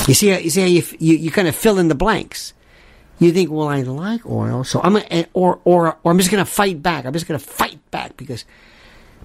You 0.08 0.14
see, 0.14 0.38
you 0.38 0.50
see 0.50 0.62
how 0.62 0.68
you, 0.68 0.84
you, 1.00 1.16
you 1.16 1.32
kind 1.32 1.48
of 1.48 1.56
fill 1.56 1.80
in 1.80 1.88
the 1.88 1.96
blanks. 1.96 2.54
You 3.20 3.32
think, 3.32 3.52
well, 3.52 3.70
I 3.70 3.82
like 3.84 4.26
oil, 4.26 4.64
so 4.64 4.82
I'm 4.82 4.94
gonna, 4.94 5.06
eh, 5.10 5.26
or 5.34 5.60
or 5.64 5.98
or 6.04 6.12
I'm 6.12 6.18
just 6.18 6.32
going 6.32 6.44
to 6.44 6.50
fight 6.50 6.82
back. 6.82 7.06
I'm 7.06 7.14
just 7.14 7.28
going 7.28 7.40
to 7.40 7.46
fight 7.46 7.80
back 7.92 8.18
because 8.18 8.44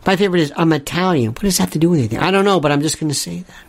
my 0.06 0.14
favorite 0.14 0.40
is 0.40 0.52
I'm 0.56 0.72
Italian. 0.72 1.32
What 1.32 1.42
does 1.42 1.56
that 1.56 1.64
have 1.64 1.72
to 1.72 1.78
do 1.78 1.90
with 1.90 1.98
anything? 1.98 2.18
I 2.20 2.30
don't 2.30 2.44
know, 2.44 2.60
but 2.60 2.70
I'm 2.70 2.82
just 2.82 3.00
going 3.00 3.08
to 3.08 3.14
say 3.14 3.40
that. 3.40 3.64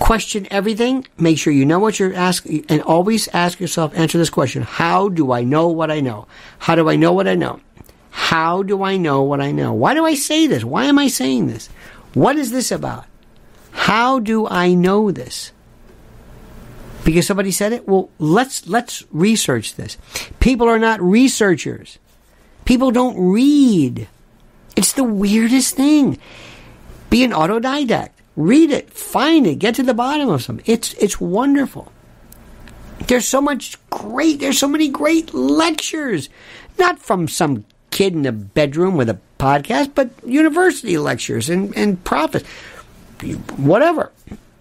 Question 0.00 0.48
everything. 0.50 1.06
Make 1.16 1.38
sure 1.38 1.52
you 1.52 1.64
know 1.64 1.78
what 1.78 2.00
you're 2.00 2.14
asking, 2.14 2.64
and 2.68 2.82
always 2.82 3.28
ask 3.28 3.60
yourself. 3.60 3.96
Answer 3.96 4.18
this 4.18 4.30
question: 4.30 4.62
How 4.62 5.08
do 5.08 5.30
I 5.30 5.44
know 5.44 5.68
what 5.68 5.90
I 5.90 6.00
know? 6.00 6.26
How 6.58 6.74
do 6.74 6.88
I 6.88 6.96
know 6.96 7.12
what 7.12 7.28
I 7.28 7.34
know? 7.34 7.60
How 8.10 8.62
do 8.62 8.82
I 8.82 8.96
know 8.96 9.22
what 9.22 9.40
I 9.40 9.52
know? 9.52 9.72
Why 9.74 9.94
do 9.94 10.04
I 10.04 10.14
say 10.14 10.46
this? 10.46 10.64
Why 10.64 10.86
am 10.86 10.98
I 10.98 11.08
saying 11.08 11.46
this? 11.46 11.68
What 12.14 12.36
is 12.36 12.50
this 12.50 12.72
about? 12.72 13.04
How 13.82 14.20
do 14.20 14.46
I 14.46 14.74
know 14.74 15.10
this? 15.10 15.50
Because 17.04 17.26
somebody 17.26 17.50
said 17.50 17.72
it? 17.72 17.88
Well, 17.88 18.10
let's 18.20 18.68
let's 18.68 19.04
research 19.10 19.74
this. 19.74 19.98
People 20.38 20.68
are 20.68 20.78
not 20.78 21.02
researchers. 21.02 21.98
People 22.64 22.92
don't 22.92 23.18
read. 23.18 24.06
It's 24.76 24.92
the 24.92 25.02
weirdest 25.02 25.74
thing. 25.74 26.18
Be 27.10 27.24
an 27.24 27.32
autodidact. 27.32 28.10
Read 28.36 28.70
it, 28.70 28.88
find 28.90 29.48
it, 29.48 29.58
get 29.58 29.74
to 29.74 29.82
the 29.82 29.94
bottom 29.94 30.28
of 30.28 30.44
something. 30.44 30.64
It's 30.68 30.94
it's 30.94 31.20
wonderful. 31.20 31.90
There's 33.08 33.26
so 33.26 33.40
much 33.40 33.78
great, 33.90 34.38
there's 34.38 34.58
so 34.58 34.68
many 34.68 34.88
great 34.90 35.34
lectures. 35.34 36.28
Not 36.78 37.00
from 37.00 37.26
some 37.26 37.64
kid 37.90 38.14
in 38.14 38.26
a 38.26 38.32
bedroom 38.32 38.96
with 38.96 39.10
a 39.10 39.18
podcast, 39.40 39.90
but 39.96 40.10
university 40.24 40.98
lectures 40.98 41.50
and, 41.50 41.76
and 41.76 42.02
prophets. 42.04 42.48
Whatever. 43.56 44.12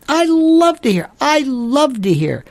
I 0.07 0.25
love 0.25 0.81
to 0.81 0.91
hear. 0.91 1.09
I 1.19 1.39
love 1.39 2.01
to 2.01 2.13
hear 2.13 2.43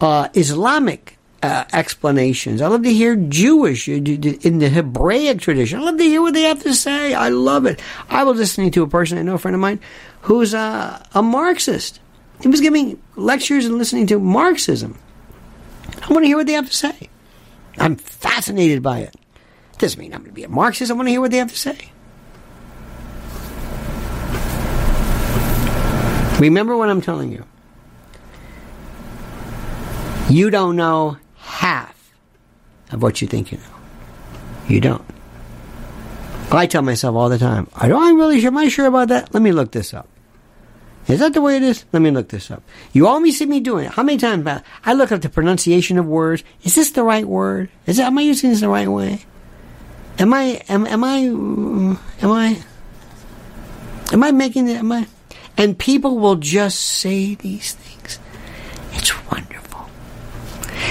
uh, 0.00 0.28
Islamic 0.34 1.18
uh, 1.42 1.64
explanations. 1.72 2.60
I 2.60 2.68
love 2.68 2.82
to 2.82 2.92
hear 2.92 3.16
Jewish 3.16 3.88
uh, 3.88 3.92
in 3.92 4.58
the 4.58 4.68
Hebraic 4.68 5.40
tradition. 5.40 5.80
I 5.80 5.82
love 5.82 5.98
to 5.98 6.04
hear 6.04 6.22
what 6.22 6.34
they 6.34 6.42
have 6.42 6.62
to 6.62 6.74
say. 6.74 7.14
I 7.14 7.28
love 7.28 7.66
it. 7.66 7.80
I 8.08 8.24
was 8.24 8.38
listening 8.38 8.70
to 8.72 8.82
a 8.82 8.88
person 8.88 9.18
I 9.18 9.22
know, 9.22 9.34
a 9.34 9.38
friend 9.38 9.54
of 9.54 9.60
mine, 9.60 9.80
who's 10.22 10.54
a, 10.54 11.04
a 11.14 11.22
Marxist. 11.22 12.00
He 12.40 12.48
was 12.48 12.60
giving 12.60 13.00
lectures 13.16 13.66
and 13.66 13.78
listening 13.78 14.06
to 14.08 14.18
Marxism. 14.18 14.98
I 16.02 16.12
want 16.12 16.24
to 16.24 16.28
hear 16.28 16.36
what 16.36 16.46
they 16.46 16.52
have 16.52 16.68
to 16.68 16.76
say. 16.76 17.08
I'm 17.78 17.96
fascinated 17.96 18.82
by 18.82 19.00
it. 19.00 19.14
Doesn't 19.78 19.98
mean 19.98 20.12
I'm 20.12 20.20
going 20.20 20.30
to 20.30 20.34
be 20.34 20.44
a 20.44 20.48
Marxist. 20.48 20.90
I 20.90 20.94
want 20.94 21.06
to 21.06 21.10
hear 21.10 21.20
what 21.20 21.30
they 21.30 21.38
have 21.38 21.50
to 21.50 21.58
say. 21.58 21.92
Remember 26.38 26.76
what 26.76 26.88
I'm 26.88 27.00
telling 27.00 27.32
you. 27.32 27.44
You 30.30 30.50
don't 30.50 30.76
know 30.76 31.16
half 31.36 32.12
of 32.92 33.02
what 33.02 33.20
you 33.20 33.26
think 33.28 33.50
you 33.50 33.58
know. 33.58 33.64
You 34.68 34.80
don't. 34.80 35.04
I 36.50 36.66
tell 36.66 36.82
myself 36.82 37.14
all 37.14 37.28
the 37.28 37.38
time, 37.38 37.68
I 37.74 37.88
don't 37.88 38.02
I'm 38.02 38.16
really 38.16 38.40
sure, 38.40 38.48
am 38.48 38.58
I 38.58 38.68
sure 38.68 38.86
about 38.86 39.08
that? 39.08 39.34
Let 39.34 39.42
me 39.42 39.52
look 39.52 39.72
this 39.72 39.92
up. 39.92 40.08
Is 41.06 41.20
that 41.20 41.32
the 41.32 41.40
way 41.40 41.56
it 41.56 41.62
is? 41.62 41.84
Let 41.92 42.02
me 42.02 42.10
look 42.10 42.28
this 42.28 42.50
up. 42.50 42.62
You 42.92 43.06
always 43.06 43.38
see 43.38 43.46
me 43.46 43.60
doing 43.60 43.86
it. 43.86 43.92
How 43.92 44.02
many 44.02 44.18
times 44.18 44.46
I 44.84 44.92
look 44.92 45.10
up 45.10 45.22
the 45.22 45.28
pronunciation 45.28 45.98
of 45.98 46.06
words? 46.06 46.44
Is 46.62 46.74
this 46.74 46.90
the 46.90 47.02
right 47.02 47.24
word? 47.24 47.70
Is 47.86 47.98
it, 47.98 48.02
am 48.02 48.18
I 48.18 48.22
using 48.22 48.50
this 48.50 48.60
the 48.60 48.68
right 48.68 48.88
way? 48.88 49.24
Am 50.18 50.34
I 50.34 50.62
am 50.68 50.86
am 50.86 51.04
I 51.04 51.20
mm, 51.20 51.98
am 52.22 52.32
I 52.32 52.62
am 54.12 54.22
I 54.22 54.32
making 54.32 54.68
it 54.68 54.76
am 54.76 54.92
I 54.92 55.06
and 55.58 55.76
people 55.76 56.18
will 56.18 56.36
just 56.36 56.80
say 56.80 57.34
these 57.34 57.74
things. 57.74 58.18
It's 58.92 59.12
wonderful. 59.30 59.90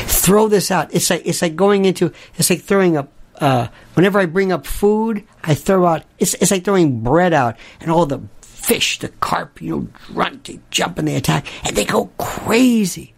Throw 0.06 0.50
this 0.50 0.70
out. 0.70 0.94
It's 0.94 1.10
like 1.10 1.26
it's 1.26 1.42
like 1.42 1.56
going 1.56 1.86
into. 1.86 2.12
It's 2.36 2.50
like 2.52 2.62
throwing 2.62 2.98
up. 2.98 3.12
Uh, 3.40 3.68
whenever 3.94 4.20
I 4.20 4.26
bring 4.26 4.52
up 4.52 4.66
food, 4.66 5.24
I 5.44 5.54
throw 5.54 5.86
out. 5.86 6.04
It's 6.20 6.34
it's 6.36 6.52
like 6.52 6.66
throwing 6.66 7.02
bread 7.02 7.34
out, 7.34 7.56
and 7.80 7.90
all 7.90 8.06
the 8.06 8.22
fish, 8.42 9.00
the 9.00 9.08
carp, 9.08 9.62
you 9.62 9.70
know, 9.70 9.88
run, 10.12 10.42
they 10.44 10.60
jump 10.70 11.00
and 11.00 11.08
they 11.08 11.16
attack, 11.16 11.48
and 11.66 11.76
they 11.76 11.86
go 11.86 12.08
crazy. 12.18 13.14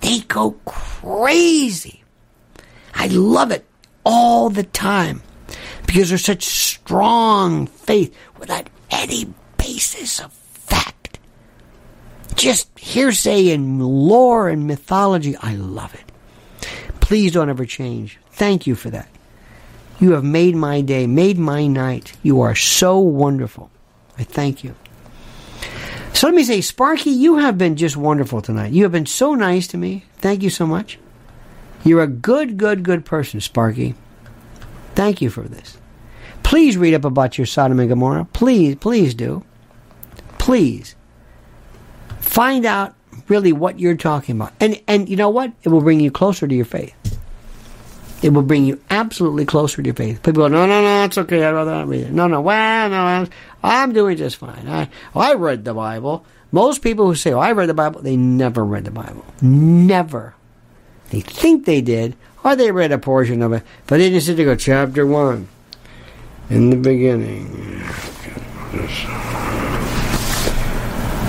They 0.00 0.20
go 0.20 0.52
crazy. 0.64 2.02
I 2.94 3.06
love 3.06 3.52
it 3.52 3.64
all 4.04 4.50
the 4.50 4.64
time 4.64 5.22
because 5.86 6.08
there's 6.08 6.24
such 6.24 6.44
strong 6.44 7.66
faith 7.66 8.16
without 8.38 8.68
any 8.90 9.32
basis 9.56 10.18
of. 10.20 10.37
Just 12.34 12.76
hearsay 12.78 13.50
and 13.50 13.84
lore 13.84 14.48
and 14.48 14.66
mythology. 14.66 15.36
I 15.36 15.54
love 15.54 15.94
it. 15.94 16.12
Please 17.00 17.32
don't 17.32 17.48
ever 17.48 17.64
change. 17.64 18.18
Thank 18.30 18.66
you 18.66 18.74
for 18.74 18.90
that. 18.90 19.08
You 20.00 20.12
have 20.12 20.24
made 20.24 20.54
my 20.54 20.80
day, 20.80 21.06
made 21.06 21.38
my 21.38 21.66
night. 21.66 22.12
You 22.22 22.40
are 22.40 22.54
so 22.54 22.98
wonderful. 22.98 23.70
I 24.16 24.24
thank 24.24 24.62
you. 24.62 24.74
So 26.12 26.26
let 26.26 26.34
me 26.34 26.44
say, 26.44 26.60
Sparky, 26.60 27.10
you 27.10 27.38
have 27.38 27.58
been 27.58 27.76
just 27.76 27.96
wonderful 27.96 28.40
tonight. 28.40 28.72
You 28.72 28.84
have 28.84 28.92
been 28.92 29.06
so 29.06 29.34
nice 29.34 29.66
to 29.68 29.76
me. 29.76 30.04
Thank 30.18 30.42
you 30.42 30.50
so 30.50 30.66
much. 30.66 30.98
You're 31.84 32.02
a 32.02 32.08
good, 32.08 32.56
good, 32.56 32.82
good 32.82 33.04
person, 33.04 33.40
Sparky. 33.40 33.94
Thank 34.94 35.20
you 35.20 35.30
for 35.30 35.42
this. 35.42 35.78
Please 36.42 36.76
read 36.76 36.94
up 36.94 37.04
about 37.04 37.38
your 37.38 37.46
Sodom 37.46 37.78
and 37.78 37.88
Gomorrah. 37.88 38.26
Please, 38.32 38.76
please 38.76 39.14
do 39.14 39.44
please 40.48 40.94
find 42.28 42.64
out 42.66 42.94
really 43.28 43.52
what 43.52 43.80
you're 43.80 43.96
talking 43.96 44.36
about. 44.36 44.52
And 44.60 44.80
and 44.86 45.08
you 45.08 45.16
know 45.16 45.30
what? 45.30 45.52
It 45.62 45.70
will 45.70 45.80
bring 45.80 46.00
you 46.00 46.10
closer 46.10 46.46
to 46.46 46.54
your 46.54 46.64
faith. 46.64 46.94
It 48.20 48.30
will 48.30 48.42
bring 48.42 48.64
you 48.64 48.80
absolutely 48.90 49.46
closer 49.46 49.80
to 49.80 49.86
your 49.86 49.94
faith. 49.94 50.22
People 50.22 50.42
go, 50.42 50.48
no, 50.48 50.66
no, 50.66 50.82
no, 50.82 51.04
it's 51.04 51.16
okay. 51.18 51.44
I'd 51.44 51.52
rather 51.52 51.70
not 51.70 51.86
read 51.86 52.02
it. 52.02 52.12
No, 52.12 52.26
no, 52.26 52.40
well, 52.40 52.90
no, 52.90 53.28
I'm 53.62 53.92
doing 53.92 54.16
just 54.16 54.36
fine. 54.36 54.68
I, 54.68 54.88
I 55.14 55.34
read 55.34 55.64
the 55.64 55.74
Bible. 55.74 56.24
Most 56.50 56.82
people 56.82 57.06
who 57.06 57.14
say, 57.14 57.32
oh, 57.32 57.38
I 57.38 57.52
read 57.52 57.68
the 57.68 57.74
Bible, 57.74 58.02
they 58.02 58.16
never 58.16 58.64
read 58.64 58.86
the 58.86 58.90
Bible. 58.90 59.24
Never. 59.40 60.34
They 61.10 61.20
think 61.20 61.64
they 61.64 61.80
did, 61.80 62.16
or 62.42 62.56
they 62.56 62.72
read 62.72 62.90
a 62.90 62.98
portion 62.98 63.40
of 63.40 63.52
it, 63.52 63.62
but 63.86 63.98
they 63.98 64.10
just 64.10 64.26
to 64.26 64.44
go, 64.44 64.56
chapter 64.56 65.06
1. 65.06 65.46
In 66.50 66.70
the 66.70 66.76
beginning 66.76 67.84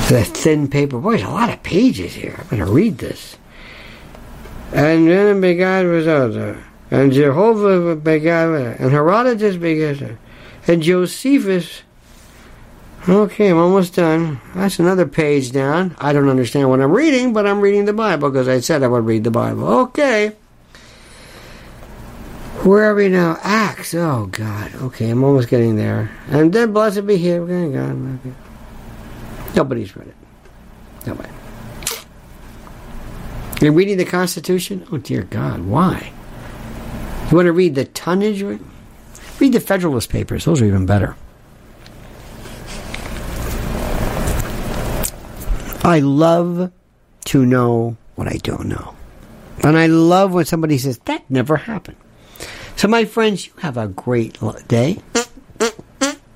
the 0.10 0.26
thin 0.26 0.68
paper. 0.68 1.00
Boy, 1.00 1.12
there's 1.12 1.24
a 1.24 1.32
lot 1.32 1.50
of 1.50 1.62
pages 1.64 2.14
here. 2.14 2.36
I'm 2.38 2.58
going 2.58 2.66
to 2.66 2.72
read 2.72 2.98
this. 2.98 3.38
And 4.74 5.08
then 5.08 5.40
begat 5.40 5.86
other. 5.86 6.64
And 6.92 7.14
Jehovah 7.14 7.96
begat, 7.96 8.80
and 8.80 8.92
Herodotus 8.92 9.58
begat, 9.58 10.18
and 10.68 10.82
Josephus. 10.82 11.84
Okay, 13.08 13.50
I'm 13.50 13.58
almost 13.58 13.96
done. 13.96 14.42
That's 14.56 14.80
another 14.80 15.06
page 15.06 15.52
down. 15.52 15.96
I 16.00 16.14
don't 16.14 16.30
understand 16.30 16.70
what 16.70 16.82
I'm 16.82 16.92
reading, 16.92 17.32
but 17.32 17.46
I'm 17.46 17.62
reading 17.62 17.86
the 17.86 17.94
Bible 17.94 18.30
because 18.30 18.48
I 18.48 18.60
said 18.60 18.84
I 18.84 18.88
would 18.88 19.06
read 19.06 19.24
the 19.24 19.32
Bible. 19.32 19.68
Okay. 19.68 20.36
Where 22.64 22.86
are 22.86 22.96
we 22.96 23.08
now? 23.08 23.38
Acts. 23.42 23.94
Oh, 23.94 24.26
God. 24.26 24.76
Okay, 24.76 25.10
I'm 25.12 25.24
almost 25.24 25.48
getting 25.48 25.76
there. 25.76 26.12
And 26.28 26.52
then 26.52 26.74
blessed 26.74 27.06
be 27.06 27.18
He. 27.18 27.38
God. 27.38 28.20
Nobody's 29.56 29.96
read 29.96 30.08
it. 30.08 30.16
Nobody. 31.08 31.30
You're 33.62 33.74
reading 33.74 33.98
the 33.98 34.06
Constitution? 34.06 34.88
Oh, 34.92 34.98
dear 34.98 35.24
God, 35.24 35.62
why? 35.62 36.14
You 37.30 37.36
want 37.36 37.48
to 37.48 37.52
read 37.52 37.76
the 37.76 37.86
tonnage? 37.86 38.42
Read 38.42 39.54
the 39.54 39.60
Federalist 39.60 40.10
Papers. 40.10 40.46
Those 40.46 40.62
are 40.62 40.66
even 40.66 40.86
better. 40.86 41.16
I 45.84 46.00
love 46.00 46.72
to 47.26 47.46
know 47.46 47.98
what 48.16 48.28
I 48.28 48.38
don't 48.38 48.66
know. 48.66 48.96
And 49.64 49.78
I 49.78 49.88
love 49.88 50.34
when 50.34 50.46
somebody 50.46 50.78
says, 50.78 51.00
that 51.00 51.30
never 51.30 51.58
happened. 51.58 51.98
So, 52.76 52.88
my 52.88 53.06
friends, 53.06 53.48
you 53.48 53.54
have 53.60 53.76
a 53.76 53.88
great 53.88 54.38
day. 54.68 55.02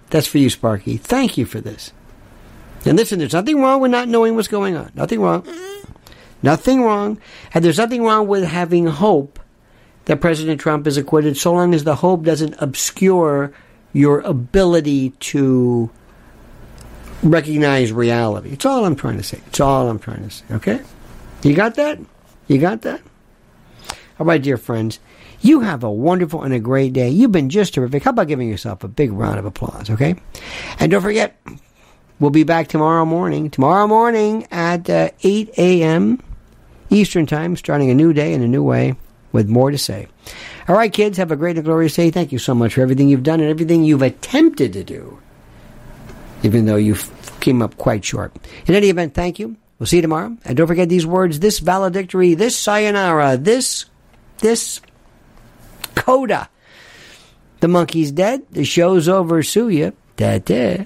That's 0.10 0.28
for 0.28 0.38
you, 0.38 0.50
Sparky. 0.50 0.98
Thank 0.98 1.38
you 1.38 1.46
for 1.46 1.62
this. 1.62 1.94
And 2.86 2.98
listen, 2.98 3.20
there's 3.20 3.34
nothing 3.34 3.62
wrong 3.62 3.82
with 3.82 3.92
not 3.92 4.08
knowing 4.08 4.36
what's 4.36 4.48
going 4.48 4.76
on. 4.76 4.92
Nothing 4.96 5.22
wrong. 5.22 5.44
Mm-hmm. 5.44 5.92
Nothing 6.42 6.84
wrong. 6.84 7.20
And 7.54 7.64
there's 7.64 7.78
nothing 7.78 8.04
wrong 8.04 8.28
with 8.28 8.44
having 8.44 8.88
hope 8.88 9.40
that 10.06 10.20
President 10.20 10.60
Trump 10.60 10.86
is 10.86 10.98
acquitted 10.98 11.38
so 11.38 11.54
long 11.54 11.74
as 11.74 11.86
the 11.86 11.96
hope 11.96 12.24
doesn't 12.24 12.56
obscure 12.60 13.54
your 13.94 14.20
ability 14.22 15.12
to 15.12 15.90
recognize 17.22 17.94
reality. 17.94 18.50
It's 18.52 18.66
all 18.66 18.84
I'm 18.86 18.98
trying 18.98 19.18
to 19.18 19.24
say. 19.24 19.40
It's 19.48 19.62
all 19.62 19.90
I'm 19.90 20.00
trying 20.00 20.24
to 20.24 20.30
say. 20.30 20.46
Okay? 20.52 20.82
You 21.44 21.54
got 21.54 21.76
that? 21.76 22.00
You 22.48 22.58
got 22.58 22.82
that? 22.82 23.02
All 24.20 24.26
right, 24.26 24.42
dear 24.42 24.58
friends. 24.58 25.00
You 25.40 25.62
have 25.62 25.84
a 25.84 25.92
wonderful 25.92 26.44
and 26.44 26.54
a 26.54 26.60
great 26.60 26.94
day. 26.94 27.10
You've 27.10 27.32
been 27.32 27.50
just 27.50 27.74
terrific. 27.74 28.04
How 28.04 28.12
about 28.12 28.28
giving 28.28 28.50
yourself 28.50 28.84
a 28.84 28.88
big 28.88 29.12
round 29.12 29.40
of 29.40 29.46
applause, 29.46 29.90
okay? 29.90 30.16
And 30.80 30.92
don't 30.92 31.02
forget, 31.02 31.40
We'll 32.24 32.30
be 32.30 32.46
back 32.46 32.70
tomorrow 32.70 33.04
morning. 33.04 33.50
Tomorrow 33.50 33.86
morning 33.86 34.48
at 34.50 34.90
uh, 34.90 35.10
8 35.24 35.50
a.m. 35.58 36.24
Eastern 36.90 37.26
Time, 37.26 37.58
starting 37.58 37.90
a 37.90 37.94
new 37.94 38.14
day 38.14 38.32
in 38.32 38.42
a 38.42 38.48
new 38.48 38.64
way 38.64 38.96
with 39.34 39.50
more 39.50 39.72
to 39.72 39.78
say. 39.78 40.08
All 40.70 40.76
right, 40.78 40.94
kids, 40.94 41.18
have 41.18 41.32
a 41.32 41.36
great 41.36 41.58
and 41.58 41.66
glorious 41.66 41.98
day. 41.98 42.12
Thank 42.12 42.32
you 42.32 42.40
so 42.40 42.56
much 42.56 42.76
for 42.76 42.82
everything 42.82 43.10
you've 43.10 43.24
done 43.24 43.42
and 43.42 43.50
everything 43.50 43.84
you've 43.84 44.02
attempted 44.02 44.72
to 44.72 44.86
do, 44.86 45.20
even 46.44 46.66
though 46.66 46.78
you 46.78 46.96
came 47.42 47.62
up 47.62 47.76
quite 47.76 48.06
short. 48.06 48.32
In 48.68 48.74
any 48.74 48.88
event, 48.88 49.16
thank 49.16 49.38
you. 49.38 49.58
We'll 49.78 49.88
see 49.88 49.98
you 49.98 50.04
tomorrow. 50.04 50.38
And 50.46 50.56
don't 50.56 50.68
forget 50.68 50.88
these 50.88 51.06
words 51.06 51.42
this 51.42 51.60
valedictory, 51.60 52.36
this 52.36 52.58
sayonara, 52.58 53.36
this, 53.36 53.84
this 54.38 54.80
coda. 55.96 56.48
The 57.60 57.68
monkey's 57.68 58.14
dead. 58.14 58.44
The 58.52 58.64
show's 58.64 59.10
over. 59.10 59.44
Sue 59.44 59.68
ya. 59.68 59.92
Da 60.16 60.40
da. 60.40 60.86